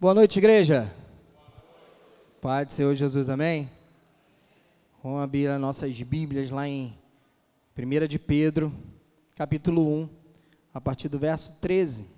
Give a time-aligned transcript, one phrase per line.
[0.00, 0.90] Boa noite, igreja.
[2.40, 3.70] Pai do Senhor Jesus, amém?
[5.02, 6.98] Vamos abrir as nossas Bíblias lá em
[7.76, 8.72] 1 de Pedro,
[9.36, 10.08] capítulo 1,
[10.72, 12.08] a partir do verso 13.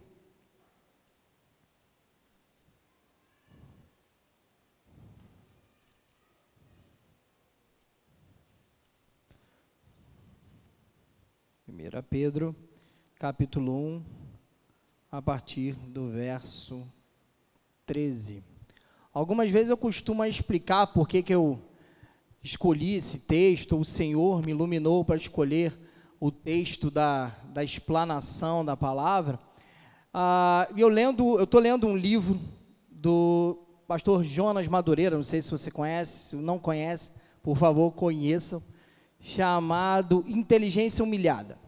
[11.66, 12.54] Primeira Pedro,
[13.16, 14.04] capítulo 1,
[15.10, 17.01] a partir do verso 13.
[19.13, 21.61] Algumas vezes eu costumo explicar por que, que eu
[22.41, 25.72] escolhi esse texto, o Senhor me iluminou para escolher
[26.21, 29.36] o texto da, da explanação da palavra.
[30.14, 32.41] Ah, eu lendo, eu estou lendo um livro
[32.89, 33.58] do
[33.89, 37.11] pastor Jonas Madureira, não sei se você conhece, se não conhece,
[37.42, 38.62] por favor, conheçam,
[39.19, 41.58] chamado Inteligência Humilhada.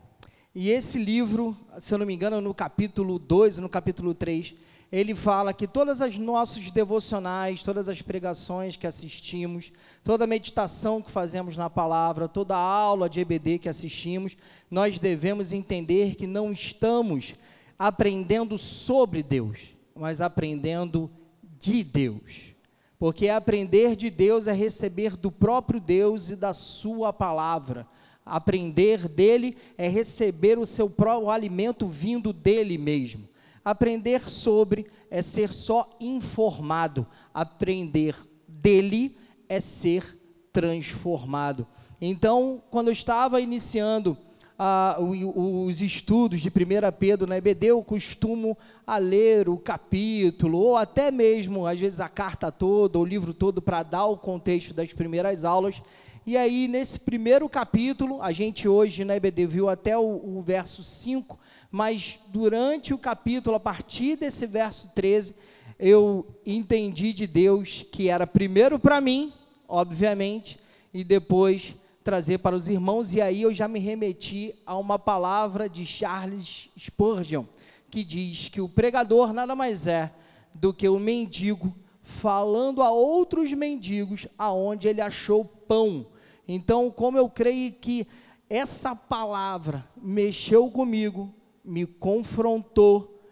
[0.55, 4.55] E esse livro, se eu não me engano, no capítulo 2, no capítulo 3,
[4.91, 11.11] ele fala que todas as nossos devocionais, todas as pregações que assistimos, toda meditação que
[11.11, 14.37] fazemos na palavra, toda aula de EBD que assistimos,
[14.71, 17.35] nós devemos entender que não estamos
[17.79, 21.11] aprendendo sobre Deus, mas aprendendo
[21.59, 22.55] de Deus.
[22.99, 27.87] Porque aprender de Deus é receber do próprio Deus e da sua palavra.
[28.25, 33.29] Aprender dele é receber o seu próprio alimento vindo dele mesmo.
[33.65, 38.15] Aprender sobre é ser só informado, aprender
[38.47, 39.17] dele
[39.48, 40.21] é ser
[40.53, 41.67] transformado.
[42.01, 44.17] Então, quando eu estava iniciando
[44.59, 46.53] ah, os estudos de 1
[46.98, 48.56] Pedro na EBD, eu costumo
[48.87, 53.62] a ler o capítulo, ou até mesmo, às vezes, a carta toda, o livro todo,
[53.62, 55.83] para dar o contexto das primeiras aulas.
[56.27, 60.83] E aí, nesse primeiro capítulo, a gente hoje na EBD viu até o, o verso
[60.83, 61.38] 5,
[61.75, 65.35] mas durante o capítulo, a partir desse verso 13,
[65.77, 69.33] eu entendi de Deus que era primeiro para mim,
[69.67, 70.57] obviamente,
[70.93, 71.75] e depois
[72.05, 76.71] trazer para os irmãos, e aí eu já me remeti a uma palavra de Charles
[76.79, 77.45] Spurgeon,
[77.91, 80.12] que diz que o pregador nada mais é
[80.55, 81.75] do que o mendigo
[82.05, 86.06] falando a outros mendigos aonde ele achou pão.
[86.47, 88.06] Então, como eu creio que
[88.49, 93.22] essa palavra mexeu comigo, me confrontou,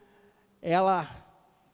[0.60, 1.08] ela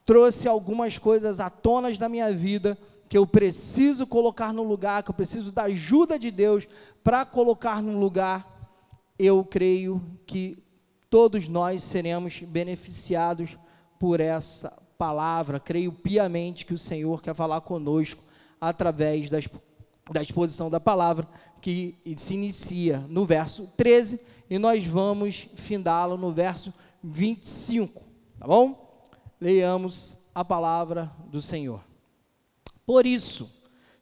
[0.04, 2.76] trouxe algumas coisas à tona da minha vida
[3.08, 6.68] que eu preciso colocar no lugar, que eu preciso da ajuda de Deus
[7.02, 8.46] para colocar no lugar.
[9.18, 10.62] Eu creio que
[11.08, 13.56] todos nós seremos beneficiados
[13.98, 15.58] por essa palavra.
[15.58, 18.22] Creio piamente que o Senhor quer falar conosco
[18.60, 19.38] através da,
[20.12, 21.26] da exposição da palavra,
[21.62, 26.72] que se inicia no verso 13 e nós vamos findá-lo no verso
[27.02, 28.02] 25,
[28.38, 29.06] tá bom?
[29.40, 31.84] Leiamos a palavra do Senhor.
[32.86, 33.50] Por isso,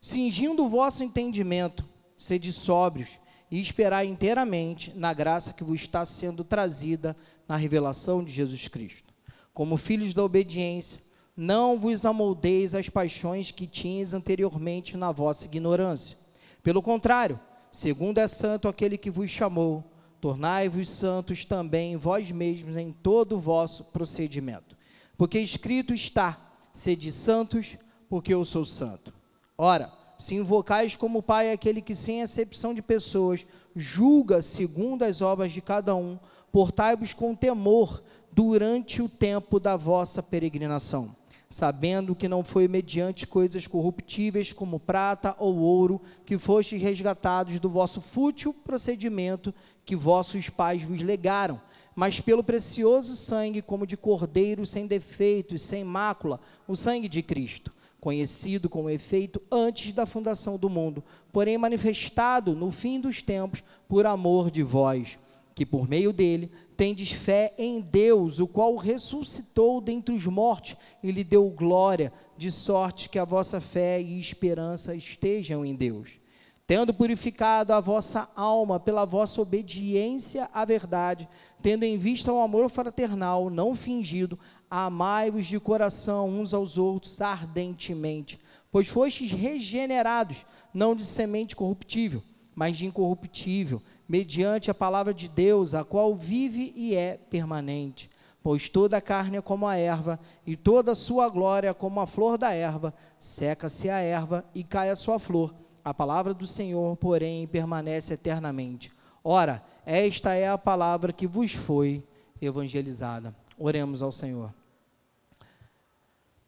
[0.01, 1.83] cingindo o vosso entendimento,
[2.15, 3.19] sede sóbrios
[3.51, 7.15] e esperai inteiramente na graça que vos está sendo trazida
[7.47, 9.13] na revelação de Jesus Cristo.
[9.53, 10.99] Como filhos da obediência,
[11.35, 16.17] não vos amoldeis às paixões que tinhas anteriormente na vossa ignorância.
[16.63, 17.39] Pelo contrário,
[17.71, 19.83] segundo é santo aquele que vos chamou,
[20.21, 24.77] tornai-vos santos também vós mesmos em todo o vosso procedimento.
[25.17, 26.39] Porque escrito está:
[26.73, 27.77] sede santos,
[28.09, 29.13] porque eu sou santo.
[29.57, 33.45] Ora, se invocais como Pai aquele que, sem exceção de pessoas,
[33.75, 36.17] julga segundo as obras de cada um,
[36.51, 41.16] portai-vos com temor durante o tempo da vossa peregrinação
[41.49, 47.69] sabendo que não foi mediante coisas corruptíveis como prata ou ouro que fostes resgatados do
[47.69, 49.53] vosso fútil procedimento
[49.85, 51.61] que vossos pais vos legaram,
[51.95, 57.23] mas pelo precioso sangue como de cordeiro sem defeito e sem mácula, o sangue de
[57.23, 63.63] Cristo, conhecido com efeito antes da fundação do mundo, porém manifestado no fim dos tempos
[63.87, 65.17] por amor de vós,
[65.57, 71.11] que por meio dele tendes fé em Deus, o qual ressuscitou dentre os mortos e
[71.11, 76.19] lhe deu glória, de sorte que a vossa fé e esperança estejam em Deus.
[76.67, 81.27] Tendo purificado a vossa alma pela vossa obediência à verdade,
[81.59, 84.37] tendo em vista o amor fraternal não fingido,
[84.69, 88.39] amai-vos de coração uns aos outros ardentemente,
[88.71, 92.21] pois fostes regenerados, não de semente corruptível,
[92.53, 98.09] mas de incorruptível, mediante a palavra de Deus, a qual vive e é permanente.
[98.41, 102.07] Pois toda a carne é como a erva, e toda a sua glória como a
[102.07, 102.93] flor da erva.
[103.19, 105.53] Seca-se a erva e cai a sua flor.
[105.83, 108.91] A palavra do Senhor, porém, permanece eternamente.
[109.23, 112.03] Ora, esta é a palavra que vos foi
[112.41, 113.35] evangelizada.
[113.57, 114.53] Oremos ao Senhor.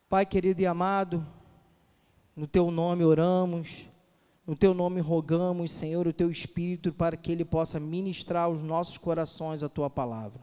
[0.07, 1.25] Pai querido e amado,
[2.35, 3.88] no teu nome oramos,
[4.50, 8.98] no teu nome rogamos, Senhor, o teu Espírito para que ele possa ministrar aos nossos
[8.98, 10.42] corações a tua palavra.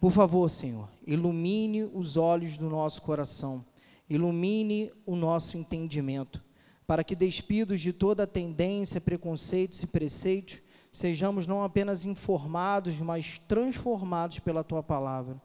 [0.00, 3.64] Por favor, Senhor, ilumine os olhos do nosso coração,
[4.10, 6.42] ilumine o nosso entendimento,
[6.84, 10.58] para que, despidos de toda tendência, preconceitos e preceitos,
[10.90, 15.40] sejamos não apenas informados, mas transformados pela tua palavra.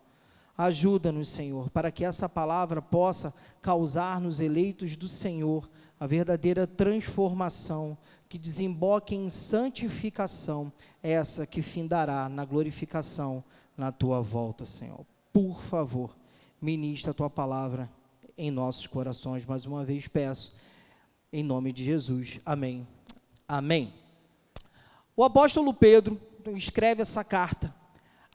[0.57, 3.31] Ajuda-nos, Senhor, para que essa palavra possa
[3.61, 7.97] causar nos eleitos do Senhor a verdadeira transformação,
[8.29, 10.71] que desemboque em santificação,
[11.01, 13.43] essa que findará na glorificação
[13.75, 15.05] na tua volta, Senhor.
[15.31, 16.15] Por favor,
[16.61, 17.89] ministra a tua palavra
[18.37, 19.45] em nossos corações.
[19.45, 20.55] Mais uma vez peço,
[21.31, 22.39] em nome de Jesus.
[22.45, 22.87] Amém.
[23.47, 23.93] Amém.
[25.15, 26.19] O apóstolo Pedro
[26.55, 27.73] escreve essa carta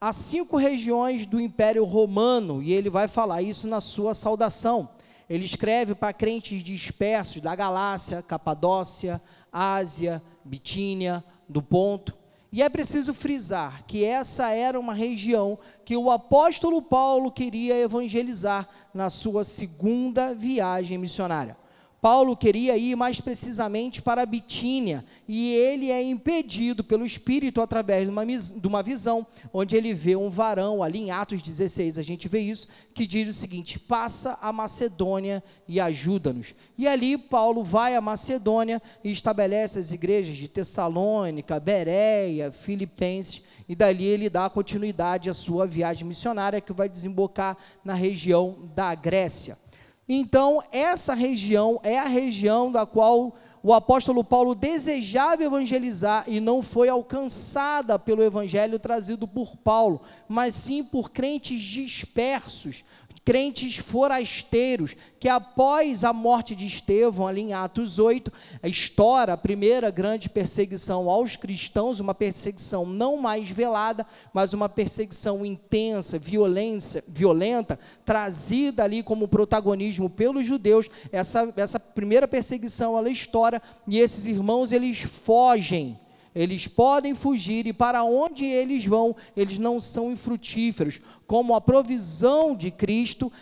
[0.00, 4.88] a cinco regiões do Império Romano, e ele vai falar isso na sua saudação.
[5.32, 9.18] Ele escreve para crentes dispersos da Galácia, Capadócia,
[9.50, 12.12] Ásia, Bitínia, do Ponto.
[12.52, 18.68] E é preciso frisar que essa era uma região que o apóstolo Paulo queria evangelizar
[18.92, 21.56] na sua segunda viagem missionária.
[22.02, 28.10] Paulo queria ir mais precisamente para Bitínia, e ele é impedido pelo Espírito através de
[28.10, 32.26] uma, de uma, visão, onde ele vê um varão, ali em Atos 16, a gente
[32.26, 36.56] vê isso, que diz o seguinte: passa a Macedônia e ajuda-nos.
[36.76, 43.76] E ali Paulo vai à Macedônia e estabelece as igrejas de Tessalônica, Bereia, Filipenses, e
[43.76, 49.61] dali ele dá continuidade à sua viagem missionária, que vai desembocar na região da Grécia.
[50.08, 56.60] Então, essa região é a região da qual o apóstolo Paulo desejava evangelizar e não
[56.60, 62.84] foi alcançada pelo evangelho trazido por Paulo, mas sim por crentes dispersos,
[63.24, 68.32] crentes forasteiros, que após a morte de Estevão, ali em Atos 8,
[68.64, 75.46] estoura a primeira grande perseguição aos cristãos, uma perseguição não mais velada, mas uma perseguição
[75.46, 80.90] intensa, violência, violenta, trazida ali como protagonismo pelos judeus.
[81.12, 85.96] Essa, essa primeira perseguição, ela estoura, e esses irmãos, eles fogem
[86.34, 92.54] eles podem fugir e para onde eles vão, eles não são infrutíferos, como a provisão
[92.54, 93.32] de Cristo,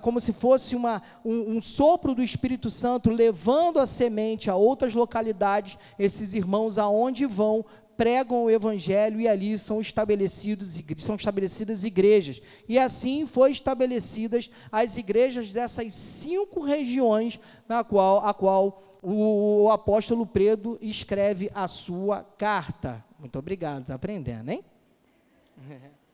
[0.00, 4.94] como se fosse uma, um, um sopro do Espírito Santo levando a semente a outras
[4.94, 7.64] localidades, esses irmãos aonde vão
[7.96, 12.42] pregam o evangelho e ali são estabelecidos são estabelecidas igrejas.
[12.68, 17.38] E assim foi estabelecidas as igrejas dessas cinco regiões
[17.68, 23.04] na qual a qual o, apóstolo Pedro escreve a sua carta.
[23.18, 24.64] Muito obrigado, está aprendendo, hein?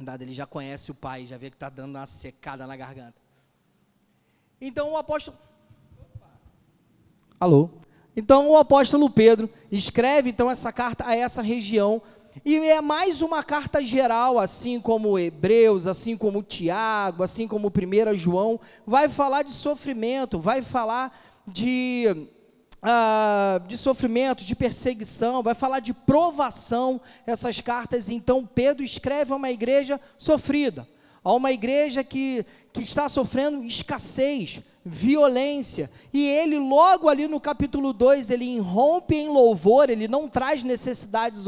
[0.00, 3.20] Dado, ele já conhece o pai, já vê que está dando uma secada na garganta.
[4.58, 5.36] Então o apóstolo.
[7.38, 7.70] Alô?
[8.16, 12.02] Então o apóstolo Pedro escreve então essa carta a essa região
[12.44, 18.14] e é mais uma carta geral, assim como Hebreus, assim como Tiago, assim como 1
[18.16, 22.06] João, vai falar de sofrimento, vai falar de,
[22.82, 28.08] uh, de sofrimento, de perseguição, vai falar de provação, essas cartas.
[28.08, 30.88] Então, Pedro escreve a uma igreja sofrida,
[31.22, 35.90] a uma igreja que, que está sofrendo escassez, violência.
[36.12, 41.44] E ele, logo ali no capítulo 2, ele irrompe em louvor, ele não traz necessidades,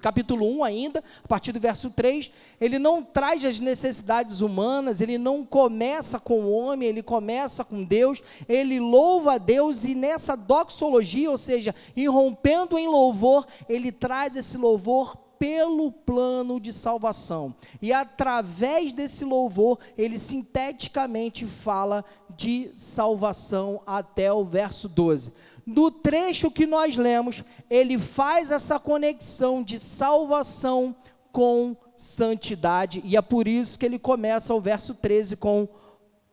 [0.00, 5.00] capítulo 1 um ainda, a partir do verso 3, ele não traz as necessidades humanas,
[5.00, 9.94] ele não começa com o homem, ele começa com Deus, ele louva a Deus e
[9.94, 17.56] nessa doxologia, ou seja, irrompendo em louvor, ele traz esse louvor pelo plano de salvação.
[17.80, 22.04] E através desse louvor, ele sinteticamente fala
[22.36, 25.32] de salvação até o verso 12.
[25.64, 30.94] No trecho que nós lemos, ele faz essa conexão de salvação
[31.32, 35.66] com santidade, e é por isso que ele começa o verso 13 com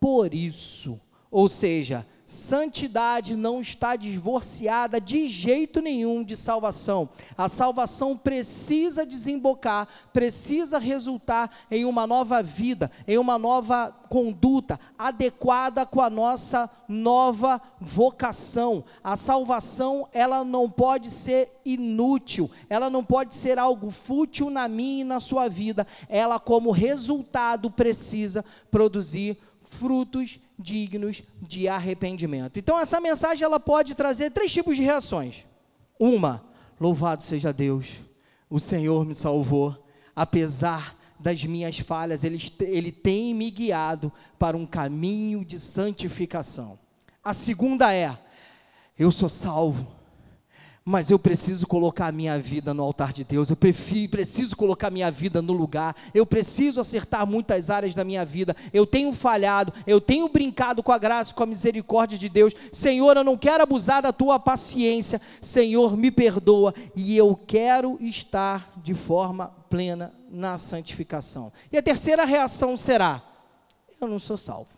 [0.01, 0.99] por isso.
[1.31, 7.07] Ou seja, Santidade não está divorciada de jeito nenhum de salvação.
[7.37, 15.85] A salvação precisa desembocar, precisa resultar em uma nova vida, em uma nova conduta adequada
[15.85, 18.83] com a nossa nova vocação.
[19.01, 25.01] A salvação, ela não pode ser inútil, ela não pode ser algo fútil na minha
[25.01, 25.87] e na sua vida.
[26.09, 32.57] Ela como resultado precisa produzir frutos dignos de arrependimento.
[32.57, 35.45] Então essa mensagem ela pode trazer três tipos de reações.
[35.99, 36.43] Uma,
[36.79, 37.97] louvado seja Deus.
[38.49, 44.65] o Senhor me salvou, apesar das minhas falhas, Ele, ele tem me guiado para um
[44.65, 46.79] caminho de santificação.
[47.23, 48.17] A segunda é:
[48.97, 49.96] eu sou salvo
[50.89, 54.87] mas eu preciso colocar a minha vida no altar de Deus, eu prefiro, preciso colocar
[54.87, 59.11] a minha vida no lugar, eu preciso acertar muitas áreas da minha vida, eu tenho
[59.11, 63.37] falhado, eu tenho brincado com a graça, com a misericórdia de Deus, Senhor, eu não
[63.37, 70.13] quero abusar da tua paciência, Senhor, me perdoa, e eu quero estar de forma plena
[70.31, 71.51] na santificação.
[71.69, 73.21] E a terceira reação será:
[73.99, 74.69] eu não sou salvo.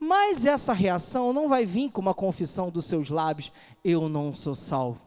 [0.00, 3.52] Mas essa reação não vai vir com uma confissão dos seus lábios,
[3.84, 5.03] eu não sou salvo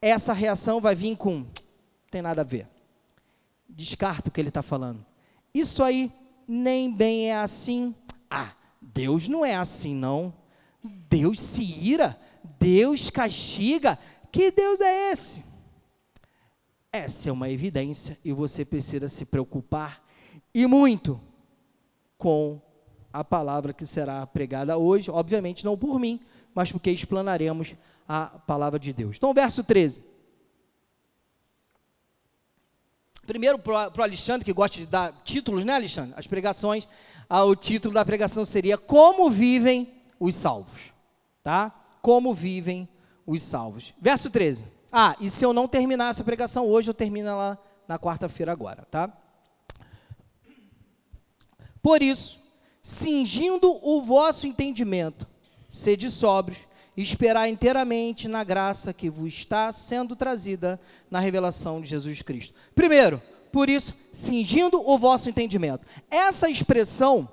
[0.00, 1.46] essa reação vai vir com:
[2.10, 2.68] tem nada a ver.
[3.68, 5.04] Descarta o que ele está falando.
[5.52, 6.12] Isso aí
[6.46, 7.94] nem bem é assim.
[8.30, 10.32] Ah, Deus não é assim, não.
[10.82, 12.18] Deus se ira,
[12.58, 13.98] Deus castiga.
[14.30, 15.44] Que Deus é esse?
[16.92, 20.02] Essa é uma evidência e você precisa se preocupar
[20.54, 21.20] e muito
[22.16, 22.60] com
[23.12, 26.20] a palavra que será pregada hoje, obviamente não por mim,
[26.54, 27.74] mas porque explanaremos
[28.08, 29.16] a palavra de Deus.
[29.16, 30.02] Então, verso 13.
[33.26, 36.14] Primeiro, para o Alexandre, que gosta de dar títulos, né, Alexandre?
[36.16, 36.88] As pregações,
[37.28, 40.94] ah, o título da pregação seria Como Vivem os Salvos.
[41.42, 41.70] Tá?
[42.00, 42.88] Como Vivem
[43.26, 43.92] os Salvos.
[44.00, 44.64] Verso 13.
[44.90, 48.86] Ah, e se eu não terminar essa pregação hoje, eu termino lá na quarta-feira agora,
[48.90, 49.12] tá?
[51.82, 52.40] Por isso,
[52.80, 55.26] cingindo o vosso entendimento,
[55.68, 56.67] sede sóbrios
[56.98, 62.52] e esperar inteiramente na graça que vos está sendo trazida na revelação de Jesus Cristo.
[62.74, 65.86] Primeiro, por isso, cingindo o vosso entendimento.
[66.10, 67.28] Essa expressão,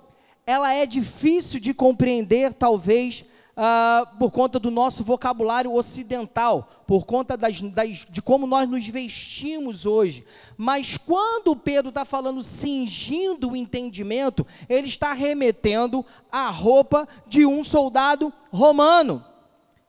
[0.46, 3.26] ela é difícil de compreender, talvez,
[3.58, 8.88] uh, por conta do nosso vocabulário ocidental, por conta das, das, de como nós nos
[8.88, 10.24] vestimos hoje.
[10.56, 17.64] Mas quando Pedro está falando cingindo o entendimento, ele está remetendo à roupa de um
[17.64, 19.26] soldado romano.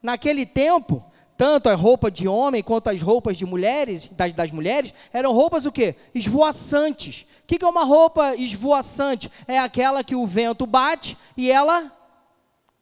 [0.02, 1.04] Naquele tempo,
[1.36, 5.66] tanto a roupa de homem quanto as roupas de mulheres, das, das mulheres, eram roupas
[5.66, 5.96] o quê?
[6.14, 7.26] Esvoaçantes.
[7.42, 9.30] O que, que é uma roupa esvoaçante?
[9.46, 11.92] É aquela que o vento bate e ela,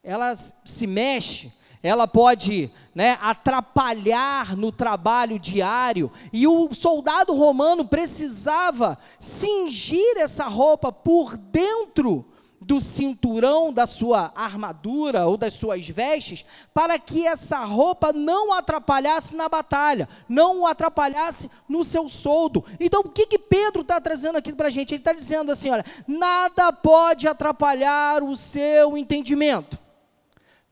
[0.02, 1.52] ela se mexe,
[1.82, 6.10] ela pode né, atrapalhar no trabalho diário.
[6.32, 12.24] E o soldado romano precisava cingir essa roupa por dentro
[12.64, 19.36] do cinturão da sua armadura ou das suas vestes, para que essa roupa não atrapalhasse
[19.36, 22.64] na batalha, não o atrapalhasse no seu soldo.
[22.80, 24.94] Então, o que, que Pedro está trazendo aqui para a gente?
[24.94, 29.78] Ele está dizendo assim: olha, nada pode atrapalhar o seu entendimento.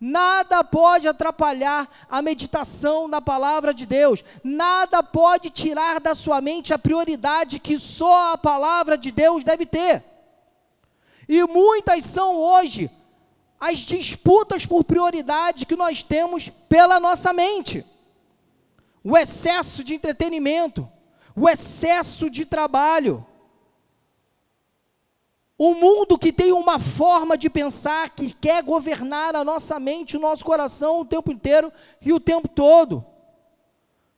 [0.00, 4.24] Nada pode atrapalhar a meditação na palavra de Deus.
[4.42, 9.64] Nada pode tirar da sua mente a prioridade que só a palavra de Deus deve
[9.64, 10.11] ter.
[11.32, 12.90] E muitas são hoje
[13.58, 17.86] as disputas por prioridade que nós temos pela nossa mente.
[19.02, 20.86] O excesso de entretenimento,
[21.34, 23.24] o excesso de trabalho.
[25.56, 30.20] O mundo que tem uma forma de pensar que quer governar a nossa mente, o
[30.20, 31.72] nosso coração o tempo inteiro
[32.02, 33.02] e o tempo todo.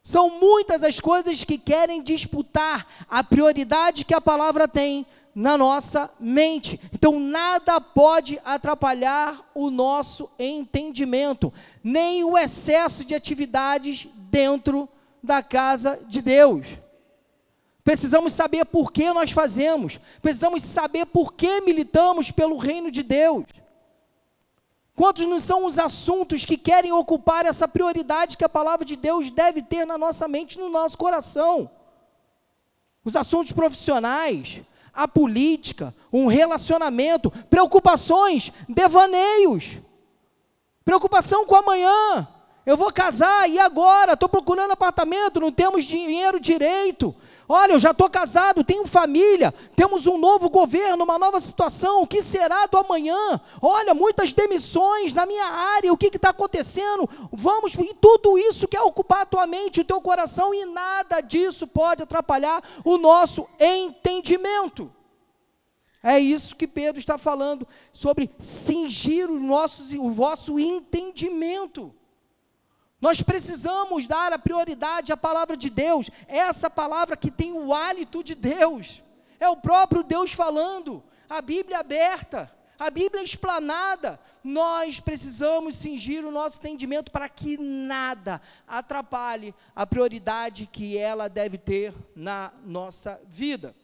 [0.02, 6.10] São muitas as coisas que querem disputar a prioridade que a palavra tem na nossa
[6.20, 6.78] mente.
[6.92, 14.88] Então, nada pode atrapalhar o nosso entendimento, nem o excesso de atividades dentro
[15.22, 16.66] da casa de Deus.
[17.82, 23.44] Precisamos saber por que nós fazemos, precisamos saber por que militamos pelo reino de Deus.
[24.94, 29.30] Quantos não são os assuntos que querem ocupar essa prioridade que a palavra de Deus
[29.30, 31.68] deve ter na nossa mente, no nosso coração?
[33.04, 34.62] Os assuntos profissionais,
[34.94, 39.78] a política, um relacionamento, preocupações, devaneios,
[40.84, 42.28] preocupação com amanhã.
[42.64, 44.12] Eu vou casar e agora?
[44.12, 47.14] Estou procurando apartamento, não temos dinheiro direito.
[47.48, 52.06] Olha, eu já estou casado, tenho família, temos um novo governo, uma nova situação, o
[52.06, 53.40] que será do amanhã?
[53.60, 57.08] Olha, muitas demissões na minha área, o que está acontecendo?
[57.30, 61.66] Vamos, e tudo isso quer ocupar a tua mente, o teu coração, e nada disso
[61.66, 64.90] pode atrapalhar o nosso entendimento.
[66.02, 71.94] É isso que Pedro está falando, sobre cingir os nossos, o vosso entendimento.
[73.04, 77.74] Nós precisamos dar a prioridade à palavra de Deus, é essa palavra que tem o
[77.74, 79.02] hálito de Deus,
[79.38, 84.18] é o próprio Deus falando, a Bíblia aberta, A Bíblia explanada.
[84.42, 91.56] Nós precisamos cingir o nosso entendimento para que nada atrapalhe a prioridade que ela deve
[91.56, 93.74] ter na nossa vida.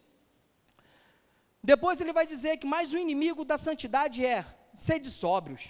[1.62, 5.62] Depois ele vai dizer que mais o inimigo da santidade é sede sóbrios.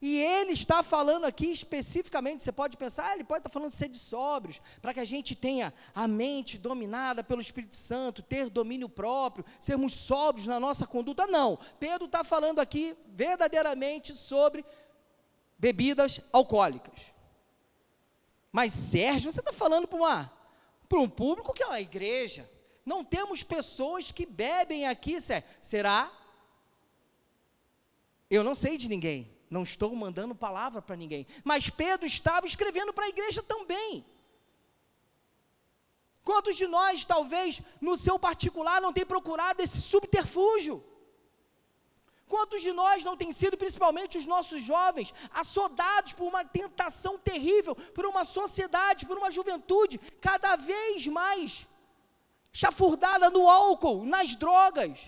[0.00, 3.76] E ele está falando aqui especificamente, você pode pensar, ah, ele pode estar falando de
[3.76, 8.88] sede sóbrios, para que a gente tenha a mente dominada pelo Espírito Santo, ter domínio
[8.88, 11.26] próprio, sermos sóbrios na nossa conduta.
[11.26, 14.64] Não, Pedro está falando aqui verdadeiramente sobre
[15.58, 17.12] bebidas alcoólicas.
[18.52, 20.30] Mas Sérgio, você está falando para,
[20.88, 22.48] para um público que é uma igreja.
[22.84, 25.48] Não temos pessoas que bebem aqui, Sérgio.
[25.62, 26.12] Será?
[28.30, 29.35] Eu não sei de ninguém.
[29.48, 31.26] Não estou mandando palavra para ninguém.
[31.44, 34.04] Mas Pedro estava escrevendo para a igreja também.
[36.24, 40.84] Quantos de nós, talvez, no seu particular, não tem procurado esse subterfúgio?
[42.28, 47.76] Quantos de nós não têm sido, principalmente os nossos jovens, assodados por uma tentação terrível,
[47.76, 51.64] por uma sociedade, por uma juventude cada vez mais
[52.52, 54.98] chafurdada no álcool, nas drogas?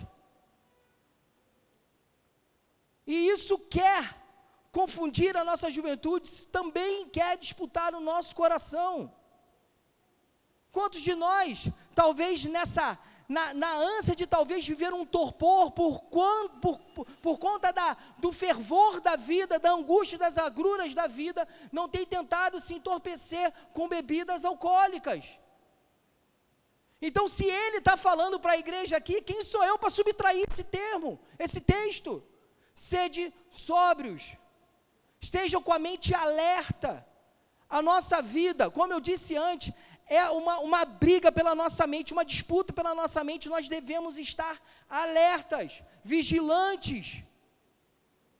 [3.05, 4.18] E isso quer
[4.79, 9.13] confundir a nossa juventude, também quer disputar o nosso coração.
[10.71, 11.67] Quantos de nós,
[11.97, 12.97] talvez nessa,
[13.29, 18.31] na, na ânsia de talvez viver um torpor por, por, por, por conta da, do
[18.31, 23.89] fervor da vida, da angústia, das agruras da vida, não tem tentado se entorpecer com
[23.89, 25.25] bebidas alcoólicas?
[27.03, 30.63] Então, se ele está falando para a igreja aqui, quem sou eu para subtrair esse
[30.63, 32.23] termo, esse texto?
[32.77, 34.38] Sede sóbrios.
[35.21, 37.07] Estejam com a mente alerta.
[37.69, 39.75] A nossa vida, como eu disse antes,
[40.07, 43.49] é uma, uma briga pela nossa mente, uma disputa pela nossa mente.
[43.49, 44.59] Nós devemos estar
[44.89, 47.23] alertas, vigilantes.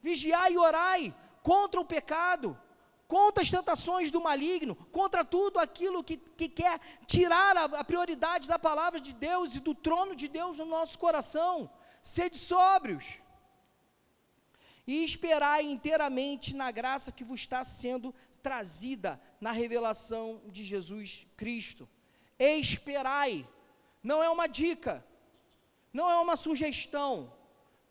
[0.01, 2.59] Vigiai e orai contra o pecado,
[3.07, 8.49] contra as tentações do maligno, contra tudo aquilo que, que quer tirar a, a prioridade
[8.49, 11.71] da palavra de Deus e do trono de Deus no nosso coração.
[12.03, 13.05] Sede sóbrios
[14.89, 21.87] e esperai inteiramente na graça que vos está sendo trazida na revelação de Jesus Cristo.
[22.39, 23.47] Esperai,
[24.03, 25.05] não é uma dica,
[25.93, 27.31] não é uma sugestão,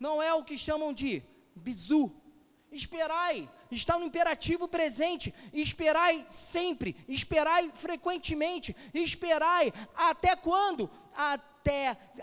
[0.00, 1.22] não é o que chamam de
[1.54, 2.12] bizu.
[2.72, 5.32] Esperai, está no imperativo presente.
[5.52, 10.90] Esperai sempre, esperai frequentemente, esperai até quando?
[11.14, 11.57] Até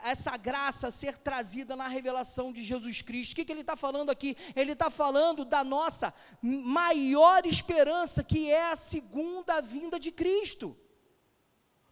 [0.03, 3.34] essa graça ser trazida na revelação de Jesus Cristo.
[3.34, 4.36] O que, que ele está falando aqui?
[4.55, 10.77] Ele está falando da nossa maior esperança, que é a segunda vinda de Cristo.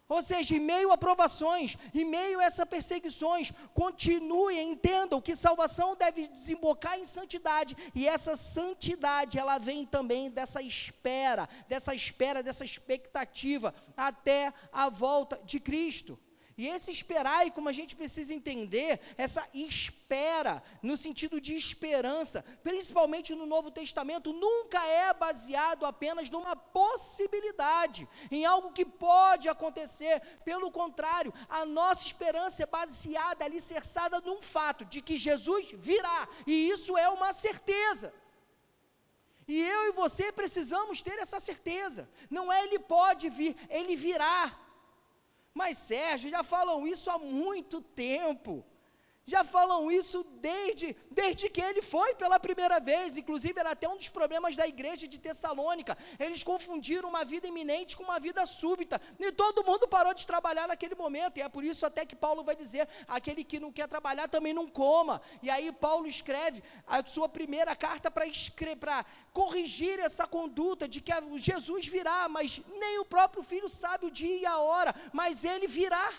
[0.06, 5.96] Ou seja, em meio a provações, em meio a essas perseguições, continuem, entendam que salvação
[5.96, 12.64] deve desembocar em santidade, e essa santidade, ela vem também dessa espera, dessa espera, dessa
[12.66, 16.18] expectativa, até a volta de Cristo.
[16.56, 22.44] E esse esperar, e como a gente precisa entender, essa espera, no sentido de esperança,
[22.62, 30.20] principalmente no Novo Testamento, nunca é baseado apenas numa possibilidade, em algo que pode acontecer.
[30.44, 36.68] Pelo contrário, a nossa esperança é baseada, alicerçada num fato de que Jesus virá, e
[36.68, 38.14] isso é uma certeza.
[39.46, 42.08] E eu e você precisamos ter essa certeza.
[42.30, 44.63] Não é ele pode vir, ele virá.
[45.54, 48.64] Mas Sérgio, já falam isso há muito tempo
[49.26, 53.16] já falam isso desde, desde que ele foi pela primeira vez.
[53.16, 55.96] Inclusive, era até um dos problemas da igreja de Tessalônica.
[56.18, 59.00] Eles confundiram uma vida iminente com uma vida súbita.
[59.18, 61.38] E todo mundo parou de trabalhar naquele momento.
[61.38, 64.52] E é por isso até que Paulo vai dizer: aquele que não quer trabalhar também
[64.52, 65.22] não coma.
[65.42, 71.86] E aí Paulo escreve a sua primeira carta para corrigir essa conduta de que Jesus
[71.88, 76.12] virá, mas nem o próprio filho sabe o dia e a hora, mas ele virá.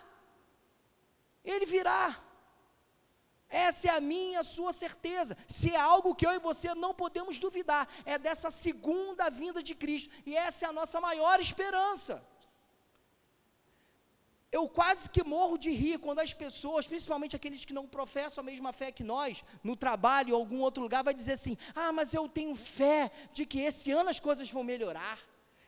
[1.44, 2.25] Ele virá.
[3.50, 5.38] Essa é a minha, a sua certeza.
[5.48, 9.76] Se é algo que eu e você não podemos duvidar, é dessa segunda vinda de
[9.76, 10.14] Cristo.
[10.26, 12.24] E essa é a nossa maior esperança.
[14.52, 18.46] Eu quase que morro de rir quando as pessoas, principalmente aqueles que não professam a
[18.46, 22.14] mesma fé que nós, no trabalho ou algum outro lugar, vai dizer assim: "Ah, mas
[22.14, 25.20] eu tenho fé de que esse ano as coisas vão melhorar.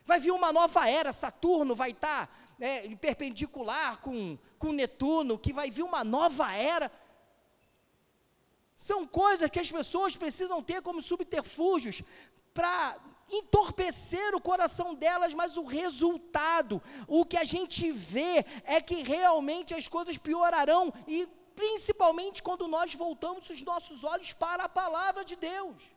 [0.06, 5.52] Vai vir uma nova era, Saturno vai estar tá, é, perpendicular com, com Netuno, que
[5.52, 6.90] vai vir uma nova era.
[8.78, 12.04] São coisas que as pessoas precisam ter como subterfúgios
[12.54, 12.96] para
[13.30, 19.74] entorpecer o coração delas, mas o resultado, o que a gente vê é que realmente
[19.74, 25.36] as coisas piorarão e principalmente quando nós voltamos os nossos olhos para a palavra de
[25.36, 25.97] Deus.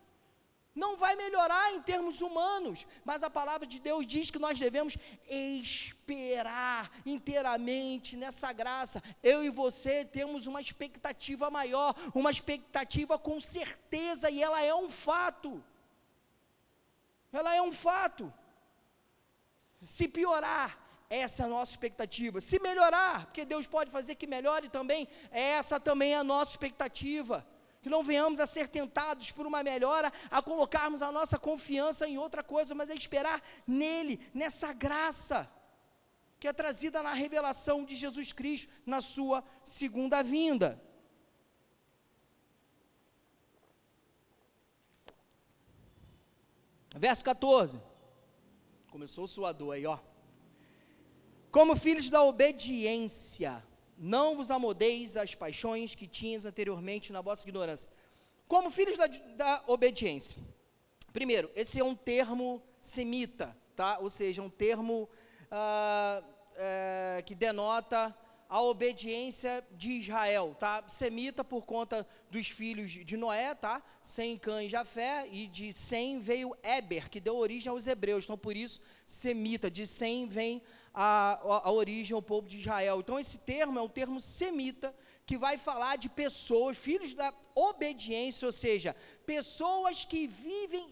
[0.75, 4.97] Não vai melhorar em termos humanos, mas a palavra de Deus diz que nós devemos
[5.29, 9.03] esperar inteiramente nessa graça.
[9.23, 14.89] Eu e você temos uma expectativa maior, uma expectativa com certeza, e ela é um
[14.89, 15.63] fato.
[17.33, 18.33] Ela é um fato.
[19.83, 20.79] Se piorar,
[21.09, 22.41] essa é a nossa expectativa.
[22.41, 27.45] Se melhorar, porque Deus pode fazer que melhore também, essa também é a nossa expectativa.
[27.83, 32.19] Que não venhamos a ser tentados por uma melhora, a colocarmos a nossa confiança em
[32.19, 35.51] outra coisa, mas a esperar nele, nessa graça
[36.41, 40.83] que é trazida na revelação de Jesus Cristo na sua segunda vinda.
[46.97, 47.79] Verso 14.
[48.91, 49.99] Começou o suador aí, ó.
[51.51, 53.63] Como filhos da obediência,
[54.01, 57.91] não vos amodeis às paixões que tinhas anteriormente na vossa ignorância.
[58.49, 60.37] Como filhos da, da obediência.
[61.13, 63.99] Primeiro, esse é um termo semita, tá?
[63.99, 65.07] Ou seja, um termo
[65.51, 66.23] ah,
[66.57, 68.17] é, que denota
[68.49, 70.83] a obediência de Israel, tá?
[70.89, 73.83] Semita por conta dos filhos de Noé, tá?
[74.03, 78.25] Sem Cã e Jafé, e de Sem veio Eber, que deu origem aos hebreus.
[78.25, 79.71] Então, por isso, semita.
[79.71, 83.01] De Sem vem a, a, origem ao povo de Israel.
[83.01, 88.47] Então, esse termo é um termo semita, que vai falar de pessoas, filhos da obediência,
[88.47, 90.85] ou seja, pessoas que vivem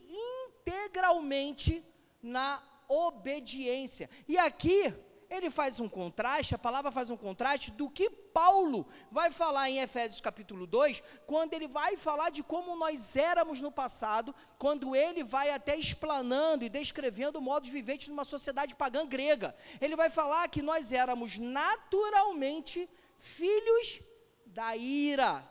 [0.55, 1.85] integralmente
[2.23, 4.09] na obediência.
[4.29, 4.95] E aqui
[5.31, 9.81] ele faz um contraste, a palavra faz um contraste do que Paulo vai falar em
[9.81, 15.23] Efésios capítulo 2, quando ele vai falar de como nós éramos no passado, quando ele
[15.23, 19.55] vai até explanando e descrevendo modos viventes numa sociedade pagã grega.
[19.81, 22.89] Ele vai falar que nós éramos naturalmente
[23.19, 24.01] filhos
[24.47, 25.47] da ira.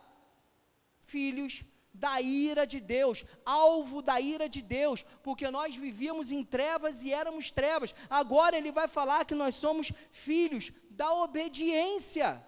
[1.01, 1.63] Filhos
[1.97, 7.11] da ira de Deus, alvo da ira de Deus, porque nós vivíamos em trevas e
[7.11, 7.93] éramos trevas.
[8.09, 12.43] Agora ele vai falar que nós somos filhos da obediência.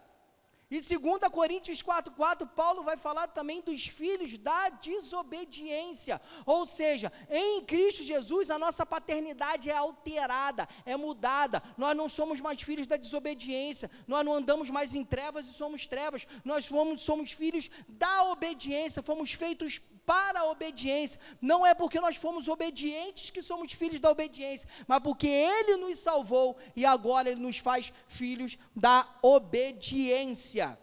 [0.71, 0.99] E 2
[1.32, 6.21] Coríntios 4,4, Paulo vai falar também dos filhos da desobediência.
[6.45, 11.63] Ou seja, em Cristo Jesus a nossa paternidade é alterada, é mudada.
[11.75, 15.88] Nós não somos mais filhos da desobediência, nós não andamos mais em trevas e somos
[15.88, 16.27] trevas.
[16.45, 21.19] Nós fomos, somos filhos da obediência, fomos feitos para a obediência.
[21.39, 26.00] Não é porque nós fomos obedientes que somos filhos da obediência, mas porque Ele nos
[26.00, 30.76] salvou e agora Ele nos faz filhos da obediência.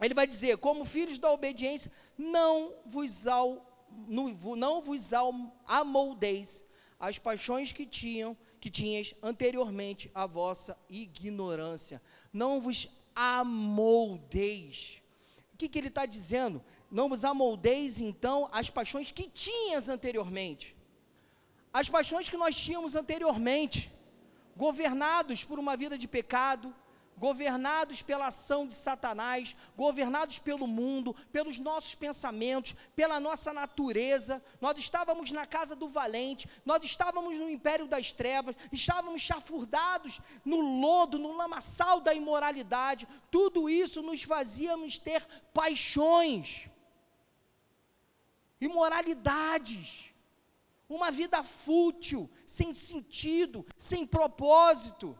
[0.00, 5.10] Ele vai dizer: como filhos da obediência, não vos, ao, não vos
[5.66, 6.64] amoldeis
[6.98, 12.00] as paixões que tinham que tinhas anteriormente a vossa ignorância.
[12.32, 15.02] Não vos amoldeis.
[15.52, 16.64] O que, que ele está dizendo?
[16.94, 20.76] Não vos amoldeis então as paixões que tinhas anteriormente.
[21.72, 23.90] As paixões que nós tínhamos anteriormente,
[24.56, 26.72] governados por uma vida de pecado,
[27.18, 34.40] governados pela ação de Satanás, governados pelo mundo, pelos nossos pensamentos, pela nossa natureza.
[34.60, 40.60] Nós estávamos na casa do valente, nós estávamos no império das trevas, estávamos chafurdados no
[40.60, 43.08] lodo, no lamaçal da imoralidade.
[43.32, 46.68] Tudo isso nos fazíamos ter paixões
[48.66, 50.10] imoralidades,
[50.88, 55.18] uma vida fútil, sem sentido, sem propósito.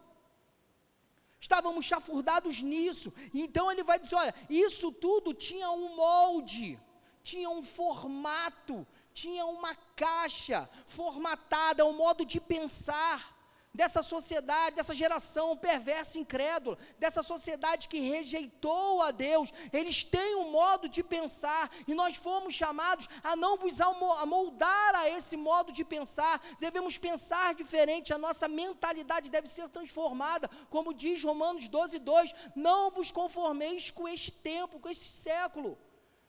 [1.40, 3.12] Estávamos chafurdados nisso.
[3.33, 6.78] Então ele vai dizer: olha, isso tudo tinha um molde,
[7.22, 13.34] tinha um formato, tinha uma caixa formatada, um modo de pensar
[13.74, 19.52] dessa sociedade, dessa geração perversa e incrédula, dessa sociedade que rejeitou a Deus.
[19.72, 25.10] Eles têm um modo de pensar e nós fomos chamados a não vos amoldar a
[25.10, 26.40] esse modo de pensar.
[26.60, 32.34] Devemos pensar diferente, a nossa mentalidade deve ser transformada, como diz Romanos 12, 2.
[32.54, 35.76] Não vos conformeis com este tempo, com este século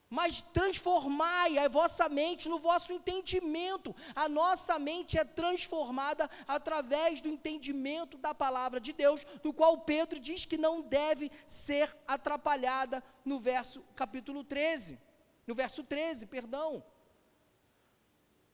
[0.09, 3.95] mas transformai a vossa mente no vosso entendimento.
[4.15, 10.19] A nossa mente é transformada através do entendimento da palavra de Deus, do qual Pedro
[10.19, 14.99] diz que não deve ser atrapalhada no verso capítulo 13.
[15.47, 16.83] No verso 13, perdão.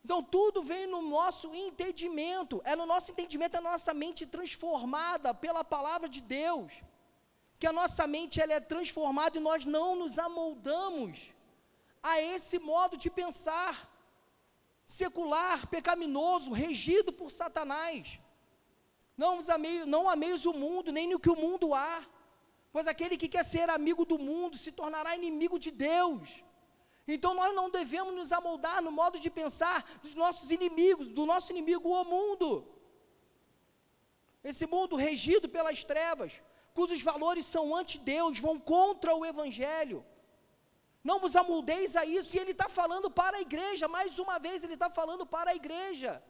[0.04, 5.34] Então tudo vem no nosso entendimento, é no nosso entendimento, é na nossa mente transformada
[5.34, 6.82] pela palavra de Deus.
[7.60, 11.32] Que a nossa mente ela é transformada e nós não nos amoldamos
[12.02, 13.90] a esse modo de pensar
[14.86, 18.20] secular, pecaminoso, regido por Satanás.
[19.16, 22.06] Não, ameis, não ameis o mundo, nem no que o mundo há.
[22.74, 26.44] Pois aquele que quer ser amigo do mundo se tornará inimigo de Deus.
[27.08, 31.52] Então nós não devemos nos amoldar no modo de pensar dos nossos inimigos, do nosso
[31.52, 32.68] inimigo, o mundo.
[34.44, 36.42] Esse mundo regido pelas trevas,
[36.74, 40.06] cujos valores são anti-Deus, vão contra o Evangelho.
[41.04, 44.64] Não vos amoldeis a isso, e ele está falando para a igreja, mais uma vez
[44.64, 46.22] ele está falando para a igreja.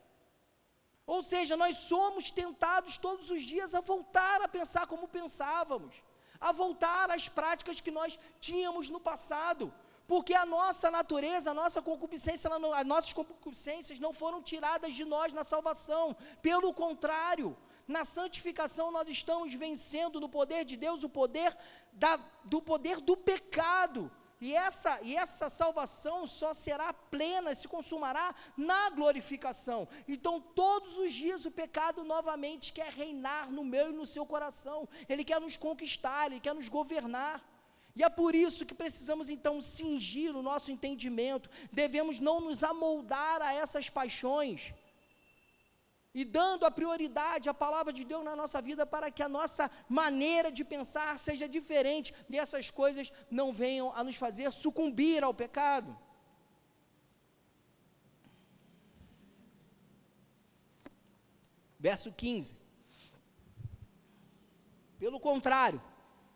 [1.06, 6.02] Ou seja, nós somos tentados todos os dias a voltar a pensar como pensávamos,
[6.40, 9.74] a voltar às práticas que nós tínhamos no passado,
[10.08, 15.34] porque a nossa natureza, a nossa concupiscência, as nossas concupiscências não foram tiradas de nós
[15.34, 17.58] na salvação, pelo contrário,
[17.88, 21.56] na santificação nós estamos vencendo no poder de Deus o poder
[21.92, 24.10] da, do poder do pecado.
[24.41, 29.88] E essa, e essa salvação só será plena, se consumará na glorificação.
[30.08, 34.89] Então, todos os dias o pecado novamente quer reinar no meu e no seu coração.
[35.08, 37.39] Ele quer nos conquistar, ele quer nos governar.
[37.95, 41.47] E é por isso que precisamos então cingir o nosso entendimento.
[41.71, 44.73] Devemos não nos amoldar a essas paixões
[46.13, 49.71] e dando a prioridade à palavra de Deus na nossa vida para que a nossa
[49.88, 55.34] maneira de pensar seja diferente e essas coisas não venham a nos fazer sucumbir ao
[55.34, 55.97] pecado.
[61.80, 62.60] Verso 15.
[65.00, 65.82] Pelo contrário,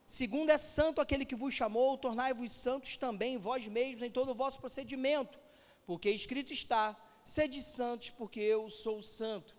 [0.07, 4.35] segundo é santo aquele que vos chamou, tornai-vos santos também vós mesmos em todo o
[4.35, 5.37] vosso procedimento,
[5.85, 9.54] porque escrito está: sede santos, porque eu sou santo.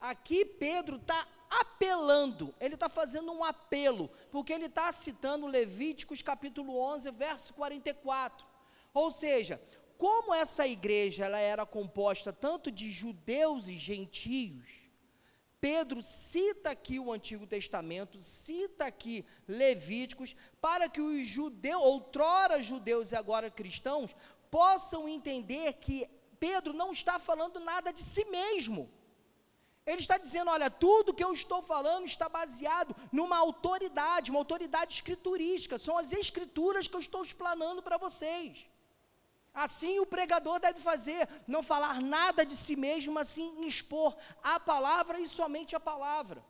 [0.00, 6.78] Aqui Pedro está apelando, ele está fazendo um apelo, porque ele está citando Levíticos capítulo
[6.78, 8.46] 11, verso 44.
[8.94, 9.60] Ou seja,
[9.96, 14.88] como essa igreja ela era composta tanto de judeus e gentios,
[15.60, 23.10] Pedro cita aqui o Antigo Testamento, cita aqui Levíticos, para que os judeus, outrora judeus
[23.10, 24.14] e agora cristãos,
[24.48, 26.08] possam entender que
[26.38, 28.88] Pedro não está falando nada de si mesmo.
[29.88, 34.92] Ele está dizendo: olha, tudo que eu estou falando está baseado numa autoridade, uma autoridade
[34.92, 35.78] escriturística.
[35.78, 38.66] São as escrituras que eu estou explanando para vocês.
[39.54, 44.60] Assim o pregador deve fazer, não falar nada de si mesmo, mas sim expor a
[44.60, 46.44] palavra e somente a palavra.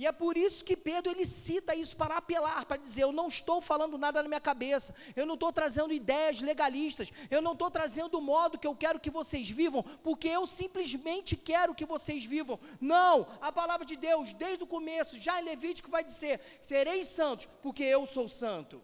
[0.00, 3.28] E é por isso que Pedro ele cita isso para apelar, para dizer: eu não
[3.28, 7.70] estou falando nada na minha cabeça, eu não estou trazendo ideias legalistas, eu não estou
[7.70, 12.24] trazendo o modo que eu quero que vocês vivam, porque eu simplesmente quero que vocês
[12.24, 12.58] vivam.
[12.80, 17.46] Não, a palavra de Deus, desde o começo, já em Levítico, vai dizer: sereis santos,
[17.60, 18.80] porque eu sou santo.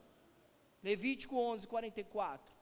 [0.85, 2.55] Levítico 11, 44.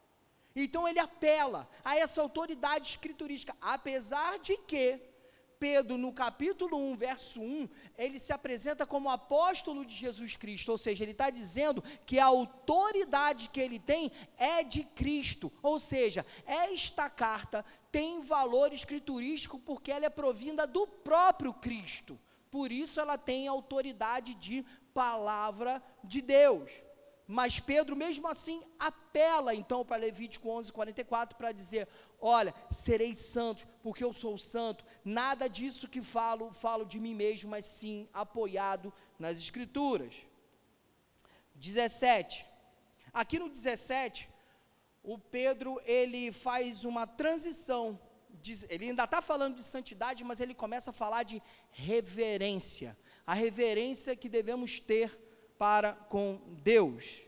[0.54, 5.00] Então ele apela a essa autoridade escriturística, apesar de que
[5.64, 10.76] Pedro, no capítulo 1, verso 1, ele se apresenta como apóstolo de Jesus Cristo, ou
[10.76, 16.26] seja, ele está dizendo que a autoridade que ele tem é de Cristo, ou seja,
[16.44, 23.16] esta carta tem valor escriturístico porque ela é provinda do próprio Cristo, por isso ela
[23.16, 26.70] tem autoridade de palavra de Deus.
[27.26, 31.88] Mas Pedro, mesmo assim, apela então para Levítico 11, 44, para dizer:
[32.20, 34.84] Olha, sereis santos, porque eu sou santo.
[35.04, 40.14] Nada disso que falo, falo de mim mesmo, mas sim apoiado nas Escrituras.
[41.54, 42.44] 17.
[43.12, 44.28] Aqui no 17,
[45.02, 47.98] o Pedro ele faz uma transição.
[48.68, 52.96] Ele ainda está falando de santidade, mas ele começa a falar de reverência.
[53.26, 55.23] A reverência que devemos ter
[55.58, 57.22] para com Deus.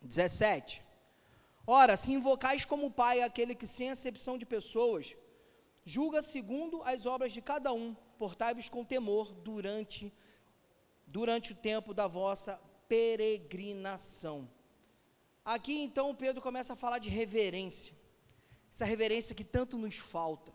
[0.00, 0.82] Dezessete.
[1.66, 5.16] Ora, se invocais como Pai aquele que, sem acepção de pessoas,
[5.84, 10.12] julga segundo as obras de cada um, portai-vos com temor durante,
[11.06, 14.48] durante o tempo da vossa peregrinação.
[15.44, 17.94] Aqui então Pedro começa a falar de reverência,
[18.70, 20.52] essa reverência que tanto nos falta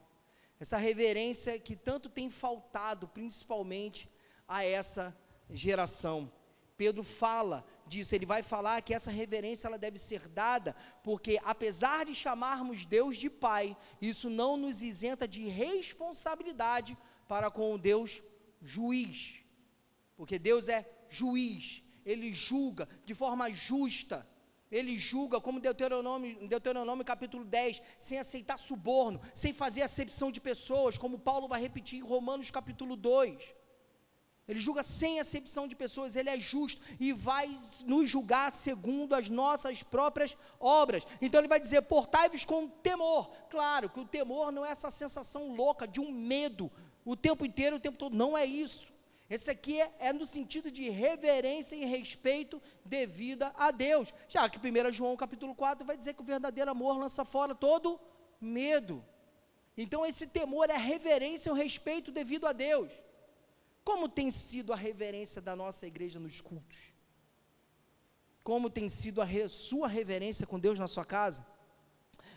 [0.60, 4.10] essa reverência que tanto tem faltado, principalmente
[4.48, 5.16] a essa
[5.50, 6.32] geração.
[6.76, 12.06] Pedro fala disso, ele vai falar que essa reverência ela deve ser dada, porque apesar
[12.06, 18.22] de chamarmos Deus de Pai, isso não nos isenta de responsabilidade para com o Deus
[18.62, 19.40] juiz.
[20.16, 24.28] Porque Deus é juiz, ele julga de forma justa.
[24.72, 30.98] Ele julga, como Deuteronômio, Deuteronômio capítulo 10, sem aceitar suborno, sem fazer acepção de pessoas,
[30.98, 33.56] como Paulo vai repetir em Romanos capítulo 2.
[34.48, 37.56] Ele julga sem acepção de pessoas, ele é justo e vai
[37.86, 41.06] nos julgar segundo as nossas próprias obras.
[41.22, 43.32] Então ele vai dizer: portai-vos com temor.
[43.50, 46.72] Claro que o temor não é essa sensação louca de um medo
[47.06, 48.16] o tempo inteiro, o tempo todo.
[48.16, 48.88] Não é isso.
[49.30, 54.12] Esse aqui é, é no sentido de reverência e respeito devida a Deus.
[54.28, 58.00] Já que 1 João capítulo 4 vai dizer que o verdadeiro amor lança fora todo
[58.42, 59.06] medo.
[59.78, 62.92] Então esse temor é reverência e o respeito devido a Deus.
[63.84, 66.92] Como tem sido a reverência da nossa igreja nos cultos?
[68.44, 71.46] Como tem sido a re, sua reverência com Deus na sua casa?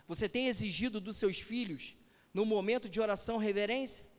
[0.07, 1.95] Você tem exigido dos seus filhos,
[2.33, 4.12] no momento de oração, reverência?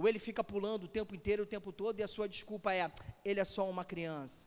[0.00, 2.90] Ou ele fica pulando o tempo inteiro, o tempo todo, e a sua desculpa é:
[3.22, 4.46] ele é só uma criança?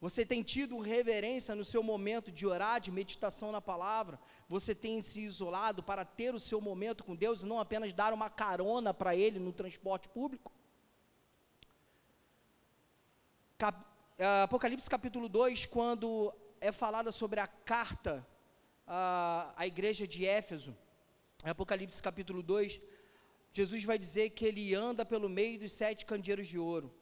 [0.00, 4.18] Você tem tido reverência no seu momento de orar, de meditação na palavra?
[4.48, 8.14] Você tem se isolado para ter o seu momento com Deus e não apenas dar
[8.14, 10.50] uma carona para Ele no transporte público?
[13.58, 18.26] Cap, uh, Apocalipse capítulo 2, quando é falada sobre a carta
[18.86, 20.74] uh, à igreja de Éfeso,
[21.42, 22.80] Apocalipse capítulo 2,
[23.52, 26.92] Jesus vai dizer que ele anda pelo meio dos sete candeeiros de ouro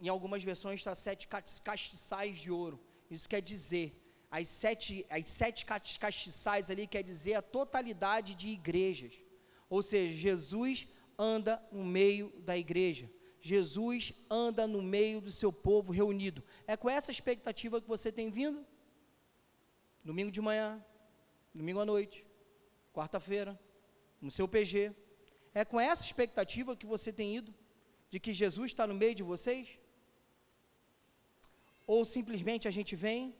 [0.00, 2.80] em algumas versões está sete castiçais de ouro.
[3.10, 9.14] Isso quer dizer, as sete, as sete castiçais ali quer dizer a totalidade de igrejas.
[9.68, 13.10] Ou seja, Jesus anda no meio da igreja.
[13.40, 16.42] Jesus anda no meio do seu povo reunido.
[16.66, 18.64] É com essa expectativa que você tem vindo?
[20.04, 20.84] Domingo de manhã,
[21.54, 22.24] domingo à noite,
[22.92, 23.58] quarta-feira,
[24.20, 24.92] no seu PG.
[25.54, 27.52] É com essa expectativa que você tem ido?
[28.10, 29.68] De que Jesus está no meio de vocês?
[31.86, 33.34] Ou simplesmente a gente vem,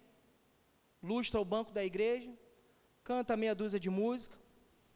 [1.02, 2.30] lustra o banco da igreja,
[3.04, 4.36] canta meia dúzia de música,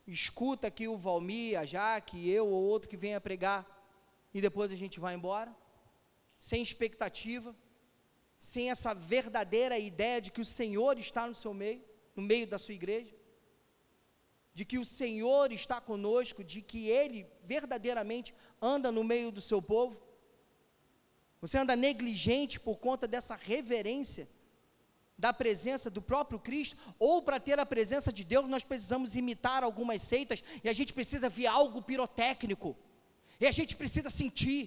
[0.07, 3.65] escuta aqui o Valmir, a Jaque, eu ou outro que venha pregar,
[4.33, 5.55] e depois a gente vai embora,
[6.39, 7.55] sem expectativa,
[8.39, 11.83] sem essa verdadeira ideia de que o Senhor está no seu meio,
[12.15, 13.16] no meio da sua igreja,
[14.57, 19.61] de que o Senhor está conosco, de que Ele verdadeiramente anda no meio do seu
[19.61, 20.01] povo.
[21.43, 24.27] Você anda negligente por conta dessa reverência
[25.19, 29.63] da presença do próprio Cristo, ou para ter a presença de Deus, nós precisamos imitar
[29.63, 32.75] algumas seitas e a gente precisa ver algo pirotécnico.
[33.39, 34.63] E a gente precisa sentir,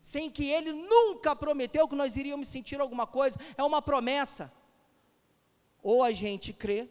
[0.00, 4.50] sem que ele nunca prometeu que nós iríamos sentir alguma coisa, é uma promessa.
[5.82, 6.88] Ou a gente crê,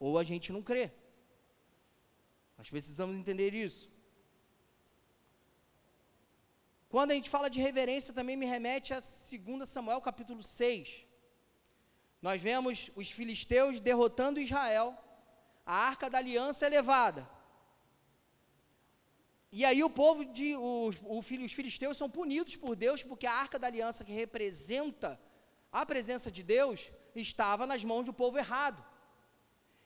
[0.00, 0.90] ou a gente não crê.
[2.64, 3.92] Nós precisamos entender isso.
[6.88, 11.04] Quando a gente fala de reverência, também me remete a 2 Samuel capítulo 6.
[12.22, 14.96] Nós vemos os filisteus derrotando Israel,
[15.66, 17.28] a arca da aliança é levada.
[19.52, 23.34] E aí o povo de o, o, os filisteus são punidos por Deus, porque a
[23.34, 25.20] arca da aliança que representa
[25.70, 28.82] a presença de Deus estava nas mãos do povo errado.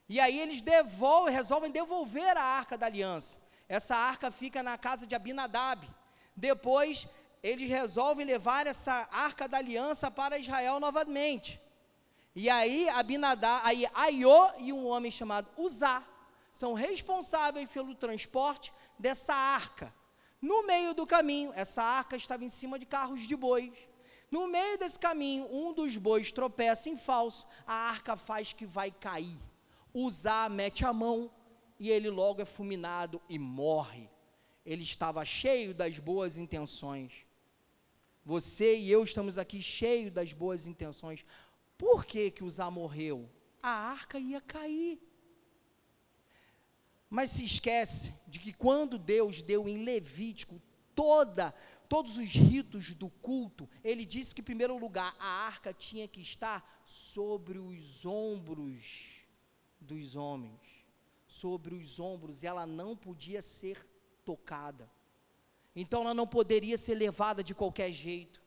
[0.09, 3.37] E aí eles devolvem, resolvem devolver a arca da aliança.
[3.69, 5.87] Essa arca fica na casa de Abinadab.
[6.35, 7.07] Depois,
[7.43, 11.61] eles resolvem levar essa arca da aliança para Israel novamente.
[12.35, 16.03] E aí, Abinadá, aí Aiô e um homem chamado Uzá
[16.53, 19.95] são responsáveis pelo transporte dessa arca.
[20.41, 23.73] No meio do caminho, essa arca estava em cima de carros de bois.
[24.31, 28.91] No meio desse caminho, um dos bois tropeça em falso, a arca faz que vai
[28.91, 29.39] cair.
[29.93, 31.31] Uzá mete a mão
[31.79, 34.09] e ele logo é fulminado e morre
[34.69, 37.25] ele estava cheio das boas intenções.
[38.23, 41.25] Você e eu estamos aqui cheios das boas intenções.
[41.79, 43.31] Por que que Uzá morreu?
[43.63, 45.01] A arca ia cair.
[47.09, 50.61] Mas se esquece de que quando Deus deu em Levítico
[50.95, 51.55] toda
[51.89, 56.21] todos os ritos do culto, ele disse que em primeiro lugar a arca tinha que
[56.21, 59.18] estar sobre os ombros
[59.81, 60.61] dos homens,
[61.27, 63.87] sobre os ombros, ela não podia ser
[64.25, 64.91] tocada.
[65.75, 68.41] Então ela não poderia ser levada de qualquer jeito.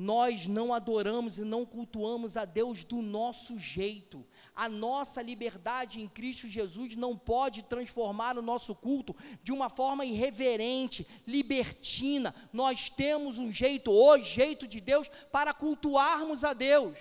[0.00, 4.24] Nós não adoramos e não cultuamos a Deus do nosso jeito.
[4.54, 10.04] A nossa liberdade em Cristo Jesus não pode transformar o nosso culto de uma forma
[10.04, 12.32] irreverente, libertina.
[12.52, 16.96] Nós temos um jeito, o jeito de Deus, para cultuarmos a Deus.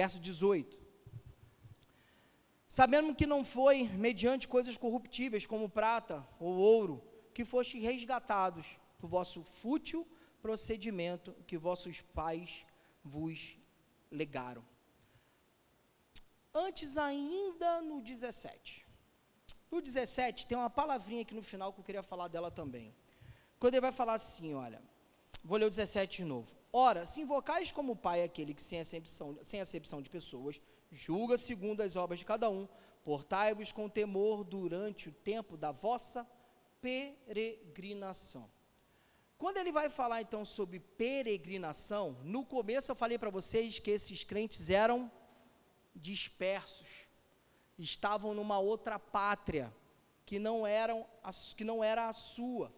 [0.00, 0.78] Verso 18.
[2.68, 7.02] Sabendo que não foi mediante coisas corruptíveis, como prata ou ouro,
[7.34, 10.06] que foste resgatados do vosso fútil
[10.40, 12.64] procedimento que vossos pais
[13.02, 13.58] vos
[14.08, 14.64] legaram.
[16.54, 18.86] Antes ainda no 17.
[19.68, 22.94] No 17 tem uma palavrinha aqui no final que eu queria falar dela também.
[23.58, 24.80] Quando ele vai falar assim, olha,
[25.42, 26.57] vou ler o 17 de novo.
[26.72, 30.60] Ora, se invocais como Pai aquele que sem acepção, sem acepção de pessoas,
[30.90, 32.68] julga segundo as obras de cada um,
[33.04, 36.28] portai-vos com temor durante o tempo da vossa
[36.80, 38.48] peregrinação.
[39.38, 44.24] Quando ele vai falar então sobre peregrinação, no começo eu falei para vocês que esses
[44.24, 45.10] crentes eram
[45.94, 47.08] dispersos,
[47.78, 49.72] estavam numa outra pátria
[50.26, 51.06] que não eram
[51.56, 52.72] que não era a sua.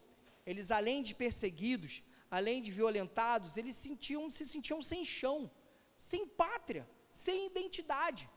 [0.46, 5.50] Eles além de perseguidos, além de violentados, eles sentiam, se sentiam sem chão,
[5.98, 8.28] sem pátria, sem identidade,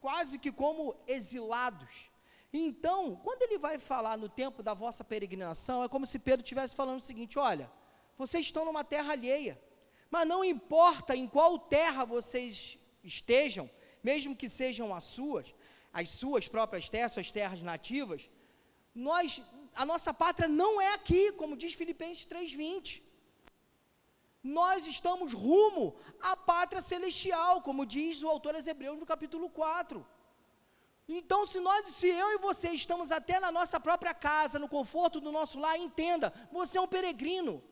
[0.00, 2.10] quase que como exilados.
[2.52, 6.74] Então, quando ele vai falar no tempo da vossa peregrinação, é como se Pedro estivesse
[6.74, 7.70] falando o seguinte: olha,
[8.16, 9.60] vocês estão numa terra alheia,
[10.10, 13.70] mas não importa em qual terra vocês estejam,
[14.02, 15.54] mesmo que sejam as suas,
[15.92, 18.30] as suas próprias terras, suas terras nativas,
[18.94, 19.42] nós,
[19.74, 23.01] a nossa pátria não é aqui, como diz Filipenses 3:20.
[24.42, 30.04] Nós estamos rumo à pátria celestial, como diz o autor aos Hebreus no capítulo 4.
[31.08, 35.20] Então, se nós, se eu e você estamos até na nossa própria casa, no conforto
[35.20, 37.62] do nosso lar, entenda, você é um peregrino.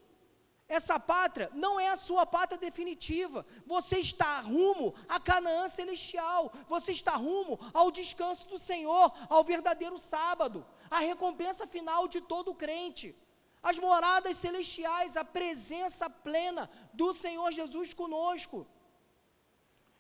[0.69, 3.45] Essa pátria não é a sua pátria definitiva.
[3.67, 6.53] Você está rumo a Canaã celestial.
[6.69, 12.55] Você está rumo ao descanso do Senhor, ao verdadeiro sábado, a recompensa final de todo
[12.55, 13.17] crente.
[13.63, 18.67] As moradas celestiais, a presença plena do Senhor Jesus conosco.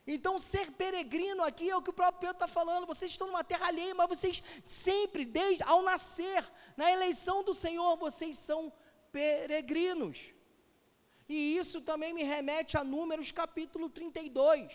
[0.06, 2.86] Então, ser peregrino aqui é o que o próprio Pedro está falando.
[2.86, 6.42] Vocês estão numa terra alheia, mas vocês sempre, desde ao nascer,
[6.76, 8.72] na eleição do Senhor, vocês são
[9.12, 10.18] peregrinos.
[11.28, 14.72] E isso também me remete a Números capítulo 32.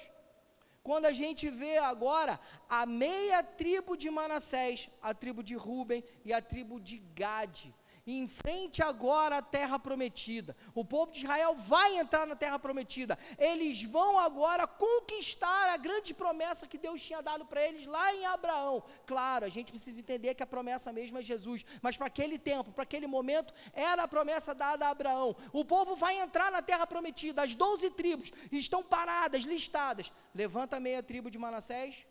[0.83, 6.31] Quando a gente vê agora a meia tribo de Manassés, a tribo de Ruben e
[6.31, 7.73] a tribo de Gade
[8.07, 10.55] enfrente agora a terra prometida.
[10.75, 13.17] O povo de Israel vai entrar na terra prometida.
[13.37, 18.25] Eles vão agora conquistar a grande promessa que Deus tinha dado para eles lá em
[18.25, 18.83] Abraão.
[19.07, 22.71] Claro, a gente precisa entender que a promessa mesmo é Jesus, mas para aquele tempo,
[22.71, 25.35] para aquele momento, era a promessa dada a Abraão.
[25.51, 27.43] O povo vai entrar na terra prometida.
[27.43, 30.11] As doze tribos estão paradas, listadas.
[30.33, 32.05] Levanta meia tribo de Manassés,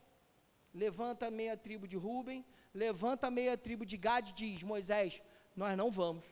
[0.74, 5.22] levanta meia tribo de Ruben, levanta meia tribo de Gad, diz Moisés
[5.56, 6.24] nós não vamos.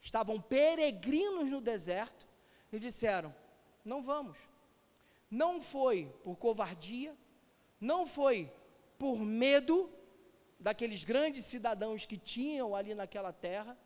[0.00, 2.26] Estavam peregrinos no deserto
[2.72, 3.34] e disseram:
[3.84, 4.38] não vamos.
[5.30, 7.16] Não foi por covardia,
[7.80, 8.52] não foi
[8.98, 9.90] por medo
[10.58, 13.78] daqueles grandes cidadãos que tinham ali naquela terra,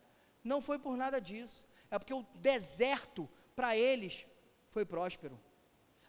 [0.43, 1.67] não foi por nada disso.
[1.91, 4.25] É porque o deserto para eles
[4.69, 5.39] foi próspero.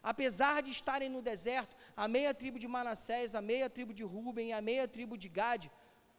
[0.03, 4.49] Apesar de estarem no deserto, a meia tribo de Manassés, a meia tribo de Ruben
[4.49, 5.71] e a meia tribo de Gade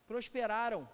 [0.08, 0.88] prosperaram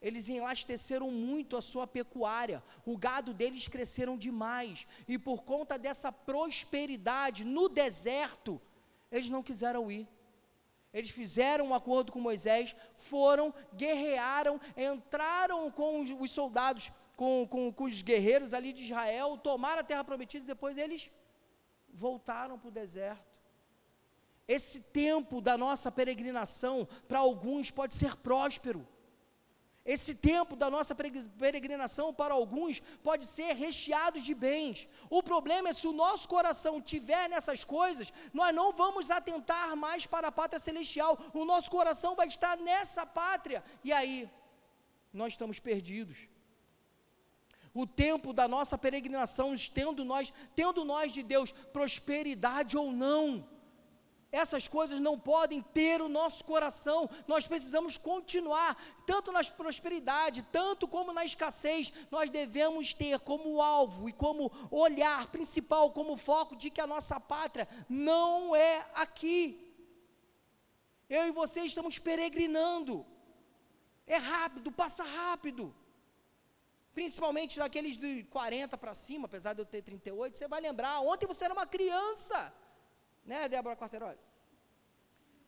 [0.00, 6.12] eles enlasteceram muito a sua pecuária, o gado deles cresceram demais, e por conta dessa
[6.12, 8.60] prosperidade no deserto,
[9.10, 10.06] eles não quiseram ir.
[10.92, 17.72] Eles fizeram um acordo com Moisés, foram, guerrearam, entraram com os, os soldados, com, com,
[17.72, 21.10] com os guerreiros ali de Israel, tomaram a terra prometida e depois eles
[21.88, 23.24] voltaram para o deserto.
[24.46, 28.86] Esse tempo da nossa peregrinação, para alguns, pode ser próspero
[29.84, 34.88] esse tempo da nossa peregrinação para alguns pode ser recheado de bens.
[35.10, 40.06] O problema é se o nosso coração tiver nessas coisas, nós não vamos atentar mais
[40.06, 41.18] para a pátria celestial.
[41.34, 44.30] O nosso coração vai estar nessa pátria e aí
[45.12, 46.16] nós estamos perdidos.
[47.74, 53.46] O tempo da nossa peregrinação, tendo nós, tendo nós de Deus prosperidade ou não,
[54.34, 57.08] essas coisas não podem ter o nosso coração.
[57.28, 58.76] Nós precisamos continuar,
[59.06, 61.92] tanto na prosperidade, tanto como na escassez.
[62.10, 67.20] Nós devemos ter como alvo e como olhar principal, como foco de que a nossa
[67.20, 69.38] pátria não é aqui.
[71.08, 73.06] Eu e você estamos peregrinando.
[74.04, 75.72] É rápido, passa rápido.
[76.92, 80.98] Principalmente daqueles de 40 para cima, apesar de eu ter 38, você vai lembrar.
[81.00, 82.52] Ontem você era uma criança.
[83.24, 84.18] Né, Débora Quarteroli?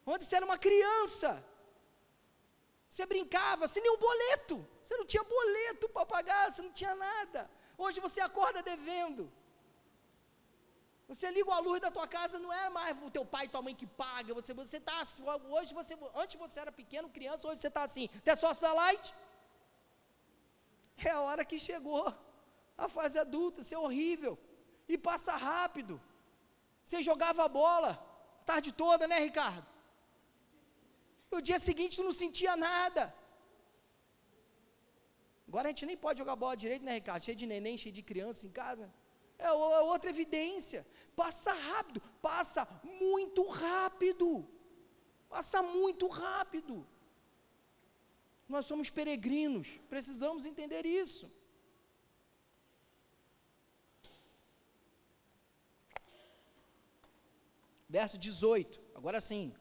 [0.05, 1.45] Ontem você era uma criança.
[2.91, 4.67] Você brincava, sem nenhum boleto.
[4.83, 7.51] Você não tinha boleto para pagar, você não tinha nada.
[7.77, 9.31] Hoje você acorda devendo.
[11.09, 13.63] Você liga a luz da tua casa, não é mais o teu pai e tua
[13.63, 14.33] mãe que paga.
[14.35, 15.03] Você você tá
[15.51, 18.09] hoje você antes você era pequeno, criança, hoje você está assim.
[18.19, 19.15] Até sócio da Light.
[21.05, 22.03] É a hora que chegou
[22.77, 24.39] a fase adulta, ser é horrível
[24.89, 26.01] e passa rápido.
[26.87, 27.93] Você jogava bola.
[28.51, 29.67] tarde toda, né, Ricardo?
[31.33, 33.03] No dia seguinte tu não sentia nada.
[35.49, 37.25] Agora a gente nem pode jogar bola direito, né, Ricardo?
[37.25, 38.87] Cheio de neném, cheio de criança em casa.
[39.39, 40.87] É, é outra evidência.
[41.15, 44.29] Passa rápido, passa muito rápido.
[45.29, 46.87] Passa muito rápido.
[48.49, 51.31] Nós somos peregrinos, precisamos entender isso.
[57.89, 59.55] Verso 18, agora sim.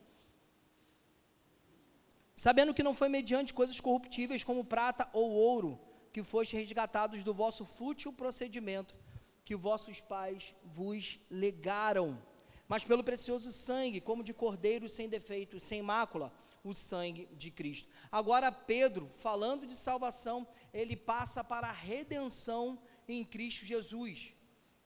[2.36, 5.80] Sabendo que não foi mediante coisas corruptíveis como prata ou ouro
[6.12, 8.96] que foste resgatados do vosso fútil procedimento
[9.46, 12.20] que vossos pais vos legaram,
[12.68, 17.88] mas pelo precioso sangue, como de cordeiro sem defeito, sem mácula, o sangue de Cristo.
[18.12, 24.34] Agora, Pedro, falando de salvação, ele passa para a redenção em Cristo Jesus.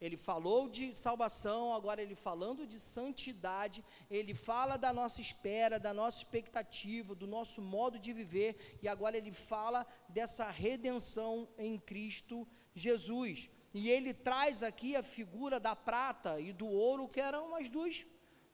[0.01, 5.93] Ele falou de salvação, agora ele falando de santidade, ele fala da nossa espera, da
[5.93, 12.47] nossa expectativa, do nosso modo de viver, e agora ele fala dessa redenção em Cristo
[12.73, 13.49] Jesus.
[13.73, 18.05] E ele traz aqui a figura da prata e do ouro, que eram as duas,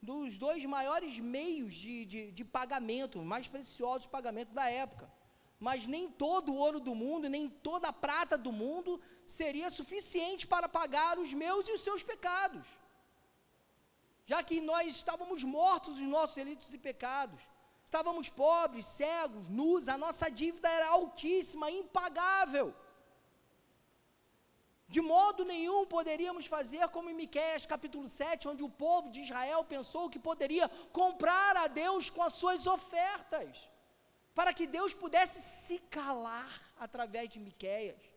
[0.02, 5.08] dos dois maiores meios de, de, de pagamento, mais preciosos de pagamento da época.
[5.60, 10.46] Mas nem todo o ouro do mundo, nem toda a prata do mundo seria suficiente
[10.46, 12.64] para pagar os meus e os seus pecados.
[14.24, 17.40] Já que nós estávamos mortos nos nossos delitos e pecados,
[17.84, 22.74] estávamos pobres, cegos, nus, a nossa dívida era altíssima, impagável.
[24.88, 29.64] De modo nenhum poderíamos fazer como em Miqueias capítulo 7, onde o povo de Israel
[29.64, 33.68] pensou que poderia comprar a Deus com as suas ofertas,
[34.34, 38.15] para que Deus pudesse se calar através de Miqueias.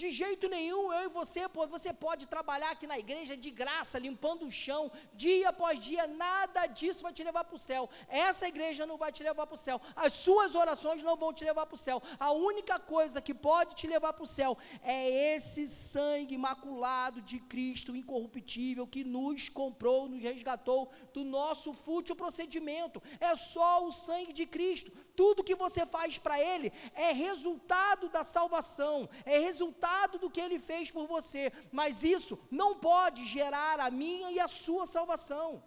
[0.00, 4.46] De jeito nenhum, eu e você, você pode trabalhar aqui na igreja de graça, limpando
[4.46, 7.86] o chão, dia após dia, nada disso vai te levar para o céu.
[8.08, 9.78] Essa igreja não vai te levar para o céu.
[9.94, 12.02] As suas orações não vão te levar para o céu.
[12.18, 17.38] A única coisa que pode te levar para o céu é esse sangue imaculado de
[17.38, 23.02] Cristo, incorruptível, que nos comprou, nos resgatou do nosso fútil procedimento.
[23.20, 24.90] É só o sangue de Cristo
[25.20, 30.58] tudo que você faz para Ele é resultado da salvação, é resultado do que Ele
[30.58, 35.62] fez por você, mas isso não pode gerar a minha e a sua salvação.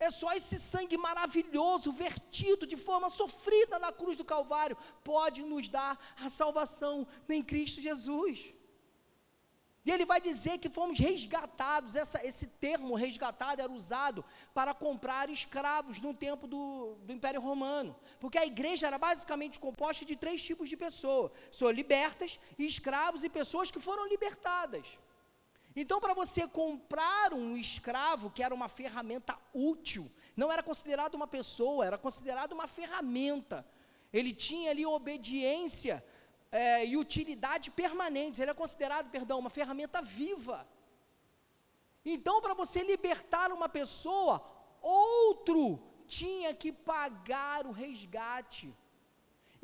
[0.00, 5.68] É só esse sangue maravilhoso, vertido de forma sofrida na cruz do Calvário, pode nos
[5.68, 8.53] dar a salvação em Cristo Jesus.
[9.84, 11.94] E ele vai dizer que fomos resgatados.
[11.94, 14.24] Essa, esse termo resgatado era usado
[14.54, 17.94] para comprar escravos no tempo do, do Império Romano.
[18.18, 23.28] Porque a igreja era basicamente composta de três tipos de pessoas: são libertas, escravos e
[23.28, 24.98] pessoas que foram libertadas.
[25.76, 31.26] Então, para você comprar um escravo, que era uma ferramenta útil, não era considerado uma
[31.26, 33.66] pessoa, era considerado uma ferramenta.
[34.12, 36.02] Ele tinha ali obediência
[36.54, 38.38] é, e utilidade permanentes.
[38.38, 40.64] Ele é considerado, perdão, uma ferramenta viva.
[42.04, 44.40] Então, para você libertar uma pessoa,
[44.80, 48.72] outro tinha que pagar o resgate.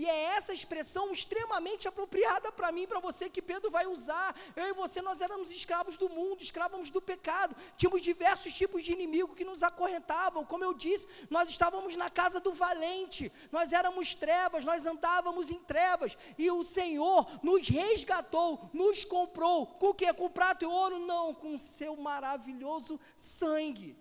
[0.01, 4.35] E é essa expressão extremamente apropriada para mim, para você, que Pedro vai usar.
[4.57, 7.55] Eu e você, nós éramos escravos do mundo, escravos do pecado.
[7.77, 10.43] Tínhamos diversos tipos de inimigo que nos acorrentavam.
[10.43, 13.31] Como eu disse, nós estávamos na casa do valente.
[13.53, 16.17] Nós éramos trevas, nós andávamos em trevas.
[16.39, 19.67] E o Senhor nos resgatou, nos comprou.
[19.67, 20.11] Com o que?
[20.15, 20.99] Com prata e ouro?
[21.01, 23.95] Não, com o seu maravilhoso sangue.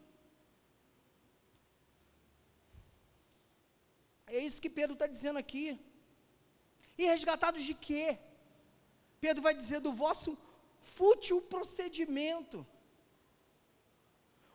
[4.28, 5.88] É isso que Pedro está dizendo aqui.
[7.02, 8.06] E resgatados de quê?
[9.24, 10.32] Pedro vai dizer do vosso
[10.95, 12.58] fútil procedimento.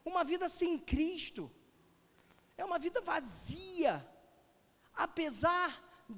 [0.05, 1.51] Uma vida sem Cristo
[2.59, 3.95] é uma vida vazia,
[5.07, 5.71] apesar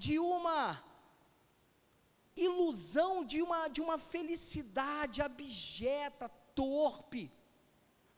[0.05, 0.83] de uma
[2.35, 7.25] ilusão, de uma, de uma felicidade abjeta, torpe.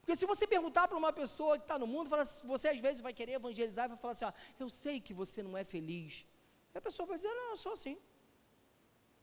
[0.01, 2.09] Porque se você perguntar para uma pessoa que está no mundo,
[2.53, 5.43] você às vezes vai querer evangelizar e vai falar assim: ó, eu sei que você
[5.43, 6.25] não é feliz.
[6.75, 7.99] E a pessoa vai dizer: Não, eu sou assim.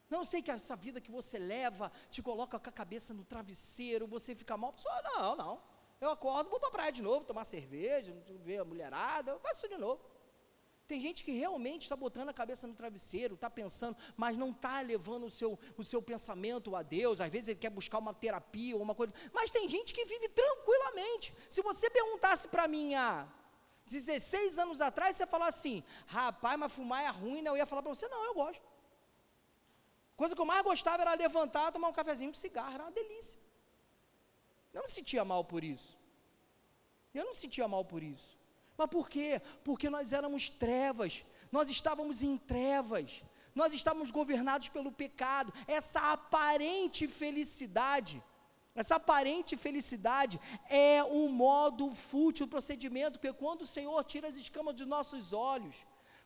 [0.09, 4.05] Não, sei que essa vida que você leva te coloca com a cabeça no travesseiro,
[4.07, 4.69] você fica mal.
[4.69, 5.61] A pessoa, não, não.
[5.99, 9.67] Eu acordo, vou para a praia de novo, tomar cerveja, ver a mulherada, eu faço
[9.67, 10.03] de novo.
[10.87, 14.81] Tem gente que realmente está botando a cabeça no travesseiro, está pensando, mas não está
[14.81, 17.19] levando o seu, o seu pensamento a Deus.
[17.19, 19.11] Às vezes ele quer buscar uma terapia ou uma coisa.
[19.33, 21.33] Mas tem gente que vive tranquilamente.
[21.49, 23.27] Se você perguntasse para mim há
[23.85, 27.49] 16 anos atrás, você falar assim, rapaz, mas fumar é ruim, né?
[27.49, 28.63] Eu ia falar para você, não, eu gosto.
[30.15, 33.37] Coisa que eu mais gostava era levantar, tomar um cafezinho, um cigarro, era uma delícia.
[34.73, 35.97] Não me sentia mal por isso.
[37.13, 38.37] Eu não sentia mal por isso.
[38.77, 39.41] Mas por quê?
[39.63, 43.23] Porque nós éramos trevas, nós estávamos em trevas,
[43.53, 45.53] nós estávamos governados pelo pecado.
[45.67, 48.21] Essa aparente felicidade,
[48.75, 54.75] essa aparente felicidade é um modo fútil, procedimento, porque quando o Senhor tira as escamas
[54.75, 55.77] dos nossos olhos,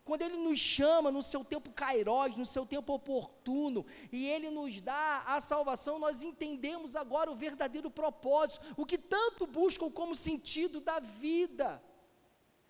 [0.03, 4.81] quando Ele nos chama no seu tempo cairós, no seu tempo oportuno, e Ele nos
[4.81, 10.81] dá a salvação, nós entendemos agora o verdadeiro propósito, o que tanto buscam como sentido
[10.81, 11.79] da vida.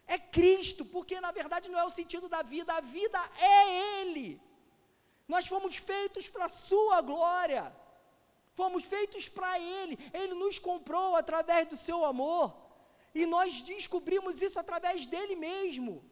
[0.05, 4.41] É Cristo, porque na verdade não é o sentido da vida, a vida é Ele.
[5.25, 7.73] Nós fomos feitos para a Sua glória,
[8.53, 12.55] fomos feitos para Ele, Ele nos comprou através do Seu amor,
[13.13, 16.03] e nós descobrimos isso através dele mesmo.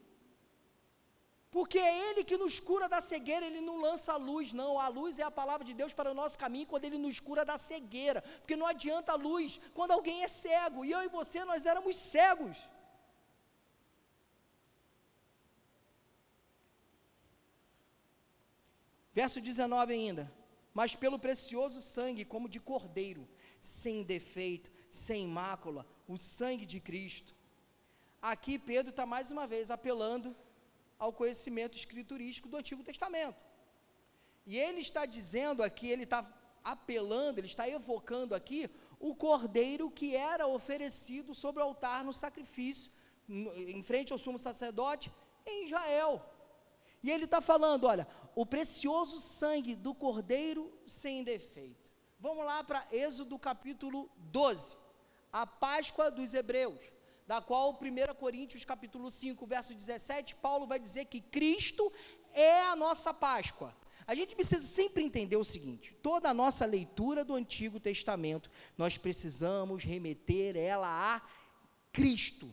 [1.50, 4.80] Porque é Ele que nos cura da cegueira, Ele não lança a luz, não.
[4.80, 7.46] A luz é a palavra de Deus para o nosso caminho quando Ele nos cura
[7.46, 8.22] da cegueira.
[8.22, 10.84] Porque não adianta a luz quando alguém é cego.
[10.84, 12.58] E eu e você, nós éramos cegos.
[19.14, 20.37] Verso 19 ainda.
[20.78, 23.28] Mas pelo precioso sangue, como de cordeiro,
[23.60, 27.34] sem defeito, sem mácula, o sangue de Cristo.
[28.22, 30.36] Aqui Pedro está mais uma vez apelando
[31.00, 33.40] ao conhecimento escriturístico do Antigo Testamento.
[34.46, 36.22] E ele está dizendo aqui, ele está
[36.64, 38.70] apelando, ele está evocando aqui
[39.00, 42.92] o cordeiro que era oferecido sobre o altar no sacrifício,
[43.28, 45.12] em frente ao sumo sacerdote
[45.44, 46.24] em Israel.
[47.02, 48.08] E ele está falando: olha,
[48.38, 51.90] o precioso sangue do cordeiro sem defeito.
[52.20, 54.76] Vamos lá para Êxodo capítulo 12,
[55.34, 56.80] a Páscoa dos Hebreus
[57.26, 61.92] da qual 1 Coríntios capítulo 5, verso 17, Paulo vai dizer que Cristo
[62.32, 63.76] é a nossa Páscoa.
[64.06, 69.00] A gente precisa sempre entender o seguinte: toda a nossa leitura do Antigo Testamento, nós
[69.00, 71.22] precisamos remeter ela a
[71.92, 72.48] Cristo.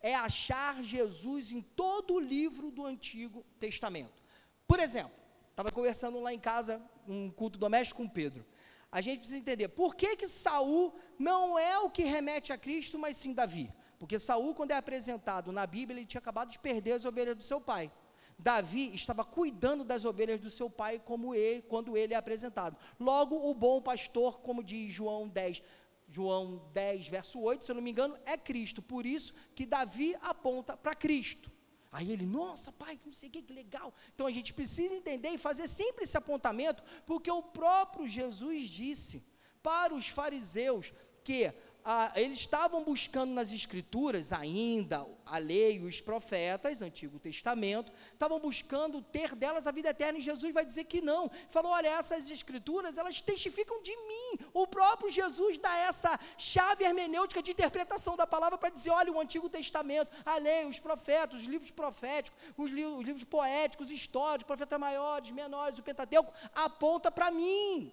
[0.00, 4.24] É achar Jesus em todo o livro do Antigo Testamento.
[4.66, 5.25] Por exemplo,
[5.56, 8.44] estava conversando lá em casa, um culto doméstico com Pedro.
[8.92, 12.98] A gente precisa entender por que que Saul não é o que remete a Cristo,
[12.98, 13.72] mas sim Davi.
[13.98, 17.42] Porque Saul, quando é apresentado na Bíblia, ele tinha acabado de perder as ovelhas do
[17.42, 17.90] seu pai.
[18.38, 22.76] Davi estava cuidando das ovelhas do seu pai como ele, quando ele é apresentado.
[23.00, 25.62] Logo, o bom pastor, como diz João 10,
[26.06, 28.82] João 10, verso 8, se eu não me engano, é Cristo.
[28.82, 31.55] Por isso que Davi aponta para Cristo.
[31.96, 33.88] Aí ele, nossa, pai, não sei o que, que legal.
[34.14, 39.24] Então a gente precisa entender e fazer sempre esse apontamento, porque o próprio Jesus disse
[39.62, 40.92] para os fariseus
[41.24, 41.50] que
[41.88, 49.00] ah, eles estavam buscando nas escrituras ainda a lei, os profetas, Antigo Testamento, estavam buscando
[49.00, 51.30] ter delas a vida eterna, e Jesus vai dizer que não.
[51.48, 54.44] Falou: olha, essas escrituras, elas testificam de mim.
[54.52, 59.20] O próprio Jesus dá essa chave hermenêutica de interpretação da palavra para dizer: olha, o
[59.20, 64.48] Antigo Testamento, a lei, os profetas, os livros proféticos, os, li os livros poéticos, históricos,
[64.48, 67.92] profetas maiores, menores, o Pentateuco, aponta para mim.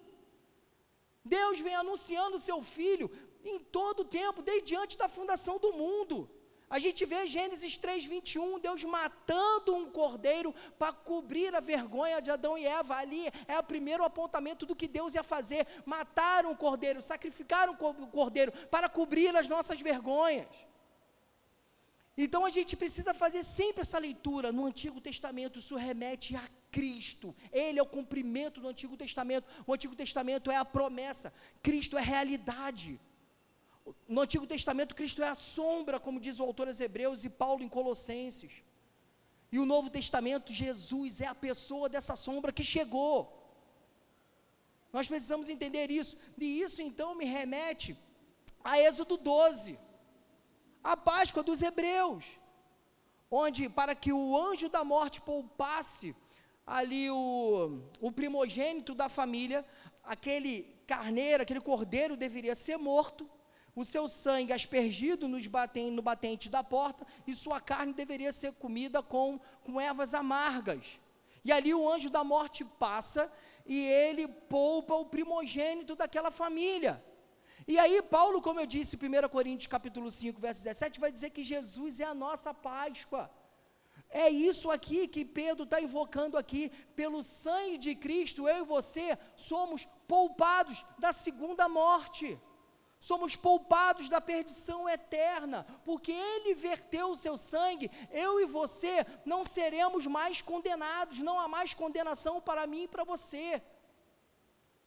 [1.24, 3.08] Deus vem anunciando o seu filho
[3.44, 6.28] em todo o tempo, desde antes da fundação do mundo.
[6.68, 12.30] A gente vê Gênesis 3, 21, Deus matando um cordeiro para cobrir a vergonha de
[12.30, 12.96] Adão e Eva.
[12.96, 17.76] Ali é o primeiro apontamento do que Deus ia fazer: matar um cordeiro, sacrificar um
[18.06, 20.48] cordeiro para cobrir as nossas vergonhas.
[22.16, 27.34] Então a gente precisa fazer sempre essa leitura no Antigo Testamento, isso remete a Cristo.
[27.52, 29.46] Ele é o cumprimento do Antigo Testamento.
[29.66, 31.32] O Antigo Testamento é a promessa,
[31.62, 33.00] Cristo é realidade.
[34.08, 37.62] No Antigo Testamento, Cristo é a sombra, como diz o autor aos Hebreus e Paulo
[37.62, 38.52] em Colossenses.
[39.52, 43.16] E o Novo Testamento, Jesus é a pessoa dessa sombra que chegou.
[44.92, 46.16] Nós precisamos entender isso.
[46.38, 47.96] E isso então me remete
[48.62, 49.78] a Êxodo 12,
[50.82, 52.24] a Páscoa dos Hebreus,
[53.30, 56.16] onde para que o anjo da morte poupasse
[56.66, 59.64] ali o, o primogênito da família,
[60.02, 63.28] aquele carneiro, aquele cordeiro deveria ser morto
[63.74, 69.02] o seu sangue aspergido batem, no batente da porta, e sua carne deveria ser comida
[69.02, 70.98] com, com ervas amargas.
[71.44, 73.30] E ali o anjo da morte passa
[73.66, 77.02] e ele poupa o primogênito daquela família.
[77.66, 81.42] E aí Paulo, como eu disse, 1 Coríntios capítulo 5, verso 17, vai dizer que
[81.42, 83.30] Jesus é a nossa Páscoa.
[84.08, 86.70] É isso aqui que Pedro está invocando aqui.
[86.94, 92.38] Pelo sangue de Cristo, eu e você somos poupados da segunda morte
[93.04, 99.44] somos poupados da perdição eterna, porque Ele verteu o seu sangue, eu e você não
[99.44, 103.60] seremos mais condenados, não há mais condenação para mim e para você.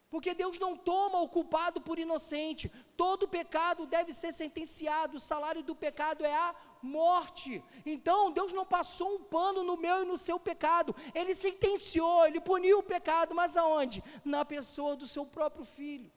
[0.09, 2.71] Porque Deus não toma o culpado por inocente.
[2.95, 5.17] Todo pecado deve ser sentenciado.
[5.17, 7.63] O salário do pecado é a morte.
[7.85, 10.95] Então, Deus não passou um pano no meu e no seu pecado.
[11.13, 14.01] Ele sentenciou, ele puniu o pecado, mas aonde?
[14.25, 16.16] Na pessoa do seu próprio filho.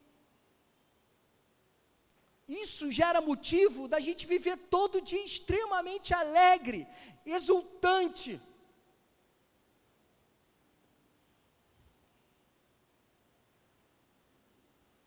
[2.51, 6.86] Isso gera motivo da gente viver todo dia extremamente alegre,
[7.24, 8.40] exultante.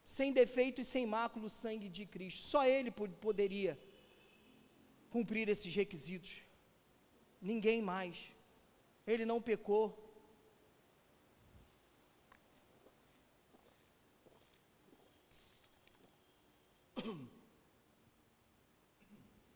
[0.06, 2.46] sem defeito e sem mácula o sangue de Cristo.
[2.46, 3.76] Só Ele poderia
[5.10, 6.44] cumprir esses requisitos.
[7.42, 8.32] Ninguém mais.
[9.08, 10.03] Ele não pecou.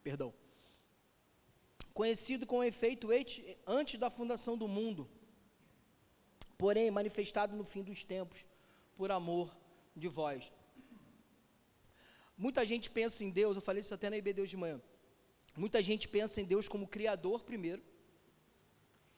[0.08, 0.34] Perdão.
[1.94, 3.10] Conhecido com efeito
[3.66, 5.02] antes da fundação do mundo,
[6.58, 8.46] porém manifestado no fim dos tempos,
[8.96, 9.54] por amor
[9.94, 10.50] de vós.
[12.38, 14.82] Muita gente pensa em Deus, eu falei isso até na IB Deus de manhã.
[15.58, 17.84] Muita gente pensa em Deus como Criador primeiro.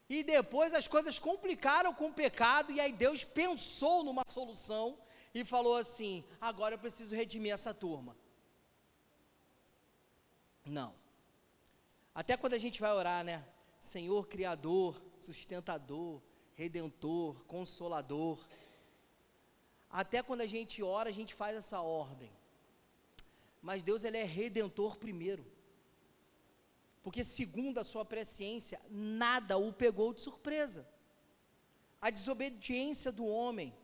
[0.10, 4.98] E depois as coisas complicaram com o pecado, e aí Deus pensou numa solução
[5.36, 8.18] e falou assim: agora eu preciso redimir essa turma.
[10.70, 10.94] Não.
[12.14, 13.44] Até quando a gente vai orar, né?
[13.82, 16.22] Senhor Criador, sustentador,
[16.54, 18.48] redentor, consolador.
[19.90, 22.32] Até quando a gente ora, a gente faz essa ordem.
[23.62, 25.44] Mas Deus ele é redentor primeiro.
[27.02, 30.88] Porque segundo a sua presciência, nada o pegou de surpresa.
[32.00, 33.76] A desobediência do homem,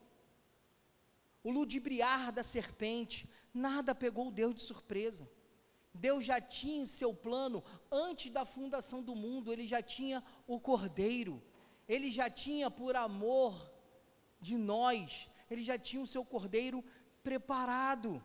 [1.43, 5.27] o ludibriar da serpente, nada pegou Deus de surpresa.
[5.95, 10.59] Deus já tinha em seu plano, antes da fundação do mundo, ele já tinha o
[10.59, 11.41] cordeiro,
[11.87, 13.71] ele já tinha por amor
[14.39, 16.83] de nós, ele já tinha o seu cordeiro
[17.23, 18.21] preparado.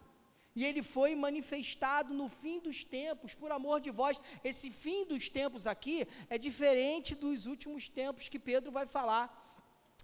[0.55, 4.21] E ele foi manifestado no fim dos tempos, por amor de vós.
[4.43, 9.37] Esse fim dos tempos aqui é diferente dos últimos tempos que Pedro vai falar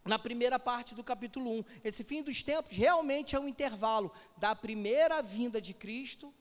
[0.04, 1.64] na primeira parte do capítulo 1.
[1.82, 6.32] Esse fim dos tempos realmente é um intervalo da primeira vinda de Cristo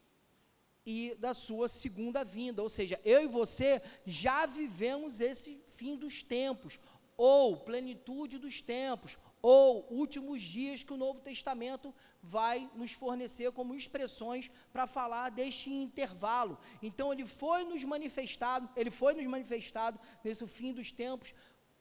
[0.86, 2.61] e da sua segunda vinda.
[2.61, 6.79] Ou seja, eu e você já vivemos esse fim dos tempos,
[7.17, 13.75] ou plenitude dos tempos, ou últimos dias que o Novo Testamento vai nos fornecer como
[13.75, 16.57] expressões para falar deste intervalo.
[16.81, 21.33] Então ele foi nos manifestado, ele foi nos manifestado nesse fim dos tempos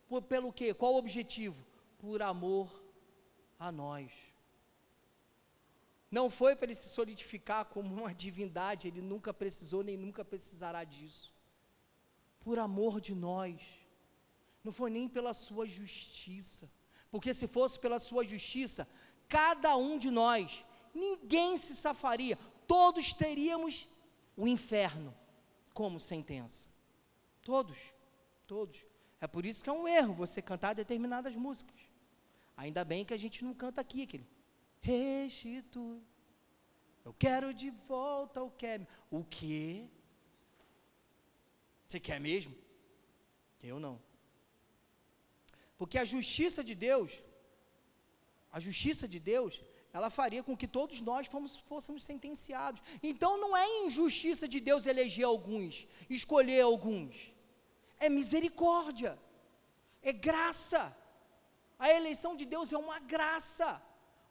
[0.07, 0.75] por, pelo quê?
[0.75, 1.65] Qual o objetivo?
[1.99, 2.71] Por amor
[3.59, 4.13] a nós.
[6.17, 10.83] Não foi para ele se solidificar como uma divindade, ele nunca precisou nem nunca precisará
[10.85, 11.27] disso.
[12.45, 13.57] Por amor de nós.
[14.63, 16.67] Não foi nem pela sua justiça
[17.15, 18.89] porque se fosse pela sua justiça,
[19.29, 22.37] cada um de nós, ninguém se safaria,
[22.67, 23.87] todos teríamos
[24.37, 25.15] o inferno
[25.73, 26.67] como sentença.
[27.41, 27.79] Todos,
[28.49, 28.85] todos.
[29.21, 31.77] É por isso que é um erro você cantar determinadas músicas.
[32.57, 34.27] Ainda bem que a gente não canta aqui aquele
[34.89, 36.01] restitui.
[37.05, 38.75] Eu quero de volta o que?
[39.19, 39.89] O que?
[41.87, 42.55] Você quer mesmo?
[43.63, 43.97] Eu não.
[45.79, 47.13] Porque a justiça de Deus,
[48.57, 49.61] a justiça de Deus,
[49.97, 52.83] ela faria com que todos nós fomos, fôssemos sentenciados.
[53.11, 55.87] Então não é injustiça de Deus eleger alguns,
[56.19, 57.33] escolher alguns.
[57.99, 59.19] É misericórdia,
[60.03, 60.83] é graça.
[61.79, 63.83] A eleição de Deus é uma graça,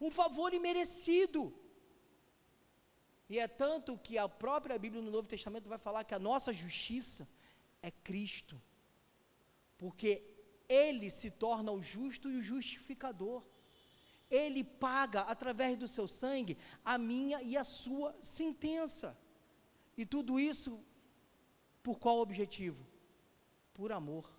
[0.06, 1.42] um favor imerecido.
[3.28, 6.52] E é tanto que a própria Bíblia no Novo Testamento vai falar que a nossa
[6.52, 7.28] justiça
[7.82, 8.60] é Cristo.
[9.78, 10.10] Porque
[10.68, 13.42] ele se torna o justo e o justificador.
[14.30, 19.16] Ele paga através do seu sangue a minha e a sua sentença.
[19.96, 20.84] E tudo isso
[21.82, 22.84] por qual objetivo?
[23.72, 24.33] Por amor.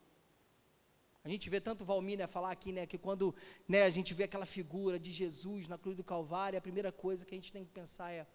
[1.25, 3.35] A gente vê tanto Valmir né, falar aqui, né, que quando
[3.67, 7.25] né, a gente vê aquela figura de Jesus na cruz do Calvário, a primeira coisa
[7.25, 8.25] que a gente tem que pensar é: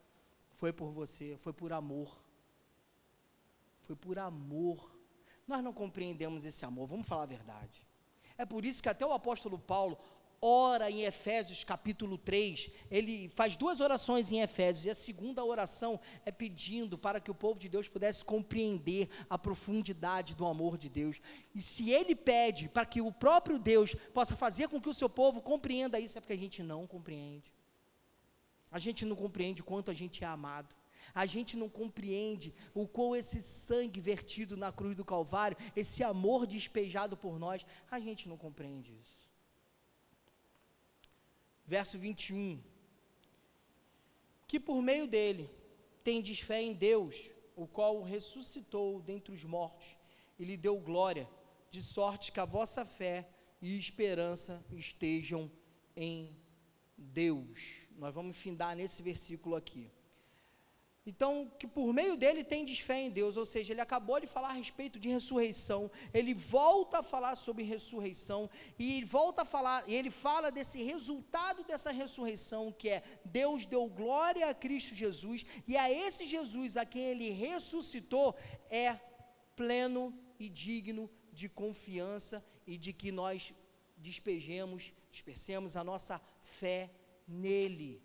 [0.50, 2.22] foi por você, foi por amor.
[3.80, 5.00] Foi por amor
[5.50, 7.84] nós não compreendemos esse amor, vamos falar a verdade.
[8.38, 9.98] É por isso que até o apóstolo Paulo
[10.42, 16.00] ora em Efésios capítulo 3, ele faz duas orações em Efésios, e a segunda oração
[16.24, 20.88] é pedindo para que o povo de Deus pudesse compreender a profundidade do amor de
[20.88, 21.20] Deus.
[21.54, 25.10] E se ele pede para que o próprio Deus possa fazer com que o seu
[25.10, 27.52] povo compreenda isso, é porque a gente não compreende.
[28.70, 30.74] A gente não compreende quanto a gente é amado.
[31.14, 36.46] A gente não compreende o quão esse sangue vertido na cruz do Calvário, esse amor
[36.46, 39.29] despejado por nós, a gente não compreende isso.
[41.70, 42.60] Verso 21.
[44.48, 45.48] Que por meio dele
[46.02, 49.96] tendes fé em Deus, o qual o ressuscitou dentre os mortos
[50.36, 51.28] e lhe deu glória,
[51.70, 53.28] de sorte que a vossa fé
[53.62, 55.48] e esperança estejam
[55.94, 56.36] em
[56.98, 57.86] Deus.
[57.96, 59.88] Nós vamos findar nesse versículo aqui.
[61.10, 64.50] Então, que por meio dele tem fé em Deus, ou seja, ele acabou de falar
[64.50, 68.48] a respeito de ressurreição, ele volta a falar sobre ressurreição,
[68.78, 73.88] e volta a falar, e ele fala desse resultado dessa ressurreição, que é Deus deu
[73.88, 78.36] glória a Cristo Jesus, e a esse Jesus a quem ele ressuscitou
[78.70, 78.96] é
[79.56, 83.52] pleno e digno de confiança e de que nós
[83.96, 86.88] despejemos, dispersemos a nossa fé
[87.26, 88.00] nele.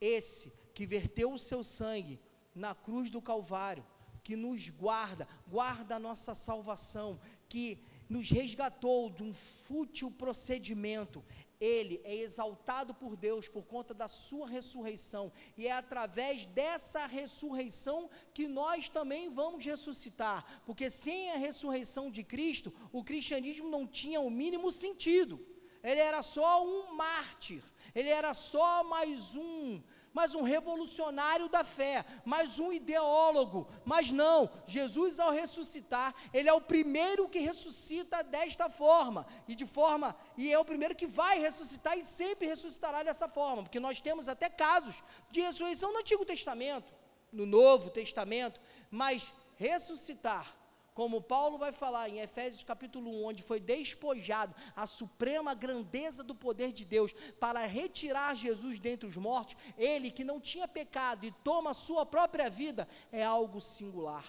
[0.00, 2.20] Esse que verteu o seu sangue
[2.54, 3.84] na cruz do Calvário,
[4.22, 11.24] que nos guarda, guarda a nossa salvação, que nos resgatou de um fútil procedimento.
[11.60, 18.10] Ele é exaltado por Deus por conta da sua ressurreição, e é através dessa ressurreição
[18.32, 24.20] que nós também vamos ressuscitar, porque sem a ressurreição de Cristo, o cristianismo não tinha
[24.20, 25.38] o mínimo sentido.
[25.82, 27.62] Ele era só um mártir,
[27.94, 29.82] ele era só mais um
[30.12, 33.68] mas um revolucionário da fé, mais um ideólogo.
[33.84, 39.66] Mas não, Jesus ao ressuscitar, ele é o primeiro que ressuscita desta forma, e de
[39.66, 44.00] forma, e é o primeiro que vai ressuscitar e sempre ressuscitará dessa forma, porque nós
[44.00, 44.96] temos até casos
[45.30, 46.92] de ressurreição no Antigo Testamento,
[47.32, 50.59] no Novo Testamento, mas ressuscitar
[50.94, 56.34] como Paulo vai falar em Efésios capítulo 1, onde foi despojado a suprema grandeza do
[56.34, 61.32] poder de Deus para retirar Jesus dentre os mortos, ele que não tinha pecado e
[61.44, 64.24] toma a sua própria vida, é algo singular.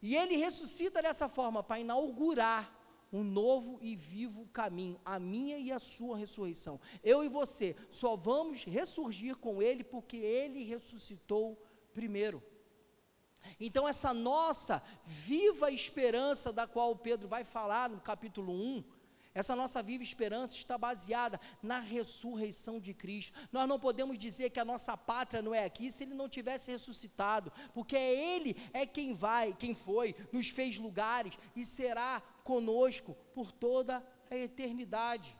[0.00, 2.80] E ele ressuscita dessa forma para inaugurar
[3.12, 6.80] um novo e vivo caminho, a minha e a sua ressurreição.
[7.04, 11.62] Eu e você só vamos ressurgir com ele porque ele ressuscitou
[11.92, 12.42] primeiro.
[13.60, 18.84] Então, essa nossa viva esperança, da qual Pedro vai falar no capítulo 1,
[19.34, 23.38] essa nossa viva esperança está baseada na ressurreição de Cristo.
[23.50, 26.70] Nós não podemos dizer que a nossa pátria não é aqui se ele não tivesse
[26.70, 33.16] ressuscitado, porque é ele é quem vai, quem foi, nos fez lugares e será conosco
[33.34, 35.34] por toda a eternidade.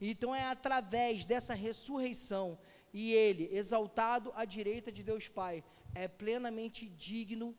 [0.00, 2.58] Então é através dessa ressurreição
[2.92, 5.64] e ele exaltado à direita de Deus Pai,
[5.94, 7.56] é plenamente digno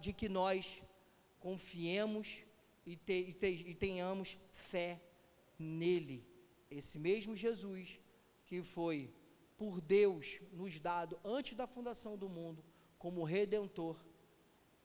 [0.00, 0.82] de que nós
[1.38, 2.38] confiemos
[2.84, 5.00] e, te, e, te, e tenhamos fé
[5.58, 6.26] nele.
[6.70, 8.00] Esse mesmo Jesus
[8.44, 9.12] que foi
[9.56, 12.64] por Deus nos dado antes da fundação do mundo
[12.98, 13.96] como redentor,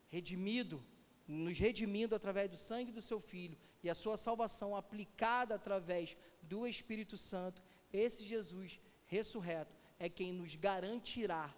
[0.09, 0.83] redimido,
[1.27, 6.67] nos redimindo através do sangue do seu filho e a sua salvação aplicada através do
[6.67, 11.53] Espírito Santo, esse Jesus ressurreto é quem nos garantirá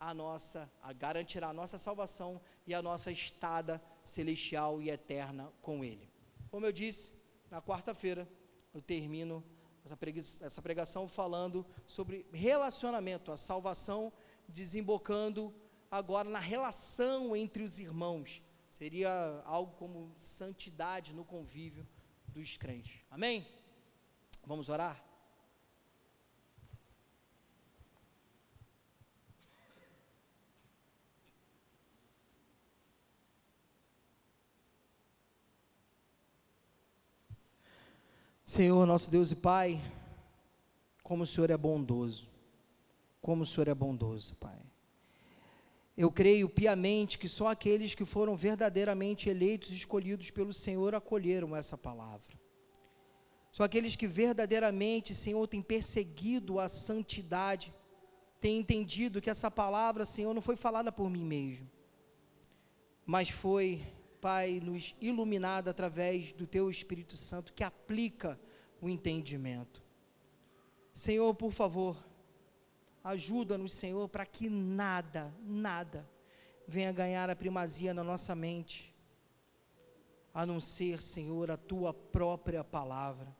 [0.00, 5.84] a nossa, a garantirá a nossa salvação e a nossa estada celestial e eterna com
[5.84, 6.10] Ele.
[6.50, 7.12] Como eu disse,
[7.50, 8.28] na quarta-feira
[8.72, 9.44] eu termino
[10.40, 14.12] essa pregação falando sobre relacionamento, a salvação
[14.46, 15.54] desembocando
[15.90, 18.42] agora na relação entre os irmãos.
[18.68, 21.86] Seria algo como santidade no convívio
[22.28, 23.00] dos crentes.
[23.10, 23.46] Amém?
[24.46, 25.02] Vamos orar?
[38.48, 39.78] Senhor, nosso Deus e Pai,
[41.02, 42.26] como o Senhor é bondoso,
[43.20, 44.58] como o Senhor é bondoso, Pai.
[45.94, 51.54] Eu creio piamente que só aqueles que foram verdadeiramente eleitos e escolhidos pelo Senhor acolheram
[51.54, 52.40] essa palavra.
[53.52, 57.70] Só aqueles que verdadeiramente, Senhor, têm perseguido a santidade,
[58.40, 61.70] têm entendido que essa palavra, Senhor, não foi falada por mim mesmo,
[63.04, 63.82] mas foi
[64.20, 68.38] Pai, nos iluminado através do Teu Espírito Santo que aplica
[68.80, 69.82] o entendimento.
[70.92, 71.96] Senhor, por favor,
[73.04, 76.08] ajuda-nos, Senhor, para que nada, nada
[76.66, 78.94] venha ganhar a primazia na nossa mente,
[80.34, 83.34] a não ser, Senhor, a Tua própria palavra.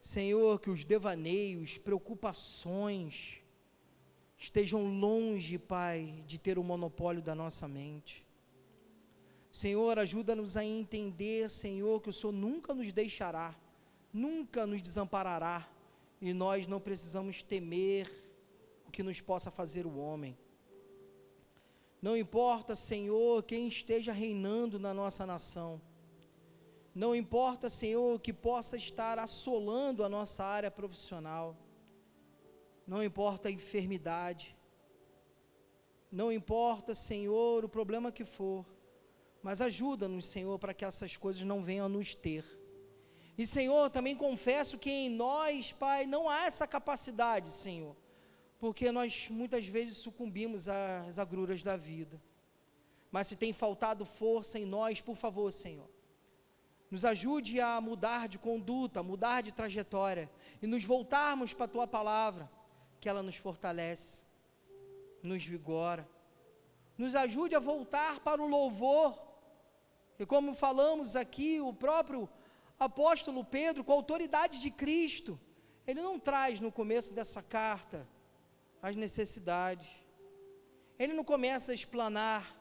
[0.00, 3.40] Senhor, que os devaneios, preocupações,
[4.36, 8.26] estejam longe, Pai, de ter o monopólio da nossa mente.
[9.52, 13.54] Senhor, ajuda-nos a entender, Senhor, que o Senhor nunca nos deixará,
[14.12, 15.68] nunca nos desamparará,
[16.20, 18.10] e nós não precisamos temer
[18.86, 20.36] o que nos possa fazer o homem.
[22.00, 25.80] Não importa, Senhor, quem esteja reinando na nossa nação,
[26.94, 31.56] Não importa, Senhor, o que possa estar assolando a nossa área profissional.
[32.86, 34.56] Não importa a enfermidade.
[36.10, 38.66] Não importa, Senhor, o problema que for.
[39.42, 42.44] Mas ajuda-nos, Senhor, para que essas coisas não venham a nos ter.
[43.38, 47.96] E, Senhor, também confesso que em nós, Pai, não há essa capacidade, Senhor.
[48.58, 52.20] Porque nós muitas vezes sucumbimos às agruras da vida.
[53.10, 55.88] Mas se tem faltado força em nós, por favor, Senhor,
[56.90, 60.30] nos ajude a mudar de conduta, mudar de trajetória
[60.60, 62.50] e nos voltarmos para a tua palavra,
[63.00, 64.20] que ela nos fortalece,
[65.22, 66.06] nos vigora,
[66.98, 69.29] nos ajude a voltar para o louvor.
[70.20, 72.28] E como falamos aqui, o próprio
[72.78, 75.40] apóstolo Pedro, com a autoridade de Cristo,
[75.86, 78.06] ele não traz no começo dessa carta
[78.82, 79.88] as necessidades,
[80.98, 82.54] ele não começa a explanar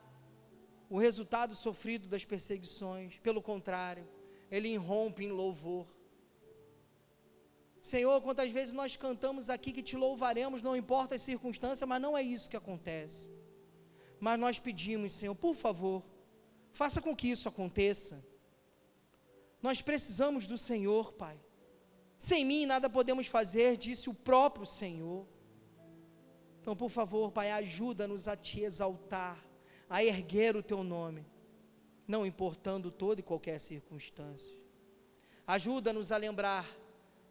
[0.89, 4.07] o resultado sofrido das perseguições, pelo contrário,
[4.49, 5.85] ele irrompe em louvor.
[7.81, 12.17] Senhor, quantas vezes nós cantamos aqui que te louvaremos, não importa as circunstâncias, mas não
[12.17, 13.29] é isso que acontece.
[14.17, 16.01] Mas nós pedimos, Senhor, por favor,
[16.79, 18.23] faça com que isso aconteça.
[19.61, 21.37] Nós precisamos do Senhor, Pai.
[22.17, 25.27] Sem mim nada podemos fazer, disse o próprio Senhor.
[26.61, 29.37] Então, por favor, Pai, ajuda-nos a te exaltar,
[29.89, 31.25] a erguer o teu nome
[32.07, 34.55] não importando toda e qualquer circunstância.
[35.45, 36.65] Ajuda-nos a lembrar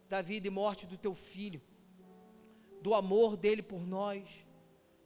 [0.07, 1.61] da vida e morte do teu filho,
[2.83, 4.45] do amor dele por nós,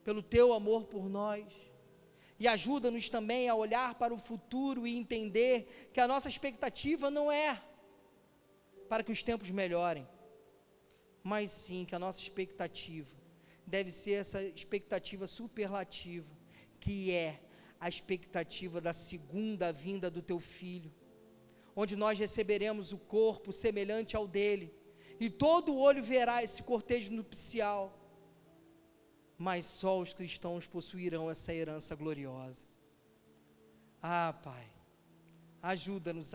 [0.04, 1.46] pelo teu amor por nós.
[2.44, 7.32] E ajuda-nos também a olhar para o futuro e entender que a nossa expectativa não
[7.32, 7.58] é
[8.90, 10.06] para que os tempos melhorem,
[11.24, 13.16] mas sim que a nossa expectativa
[13.66, 16.28] deve ser essa expectativa superlativa,
[16.82, 17.40] que é
[17.80, 20.94] a expectativa da segunda vinda do teu filho,
[21.74, 24.70] onde nós receberemos o corpo semelhante ao dele,
[25.18, 27.98] e todo olho verá esse cortejo nupcial,
[29.44, 32.64] mas só os cristãos possuirão essa herança gloriosa.
[34.02, 34.66] Ah, Pai,
[35.62, 36.32] ajuda-nos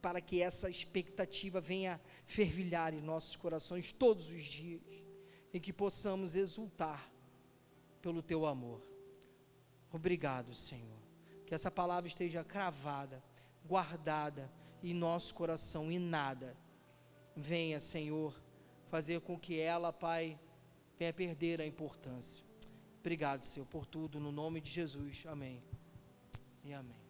[0.00, 4.80] para que essa expectativa venha fervilhar em nossos corações todos os dias,
[5.52, 7.12] e que possamos exultar
[8.00, 8.80] pelo teu amor.
[9.92, 11.02] Obrigado, Senhor.
[11.44, 13.22] Que essa palavra esteja cravada,
[13.62, 14.50] guardada
[14.82, 16.56] em nosso coração e nada
[17.36, 18.34] venha, Senhor,
[18.88, 20.40] fazer com que ela, Pai,
[20.98, 22.44] venha perder a importância.
[23.00, 25.24] Obrigado, Senhor, por tudo, no nome de Jesus.
[25.26, 25.62] Amém.
[26.64, 27.07] E amém.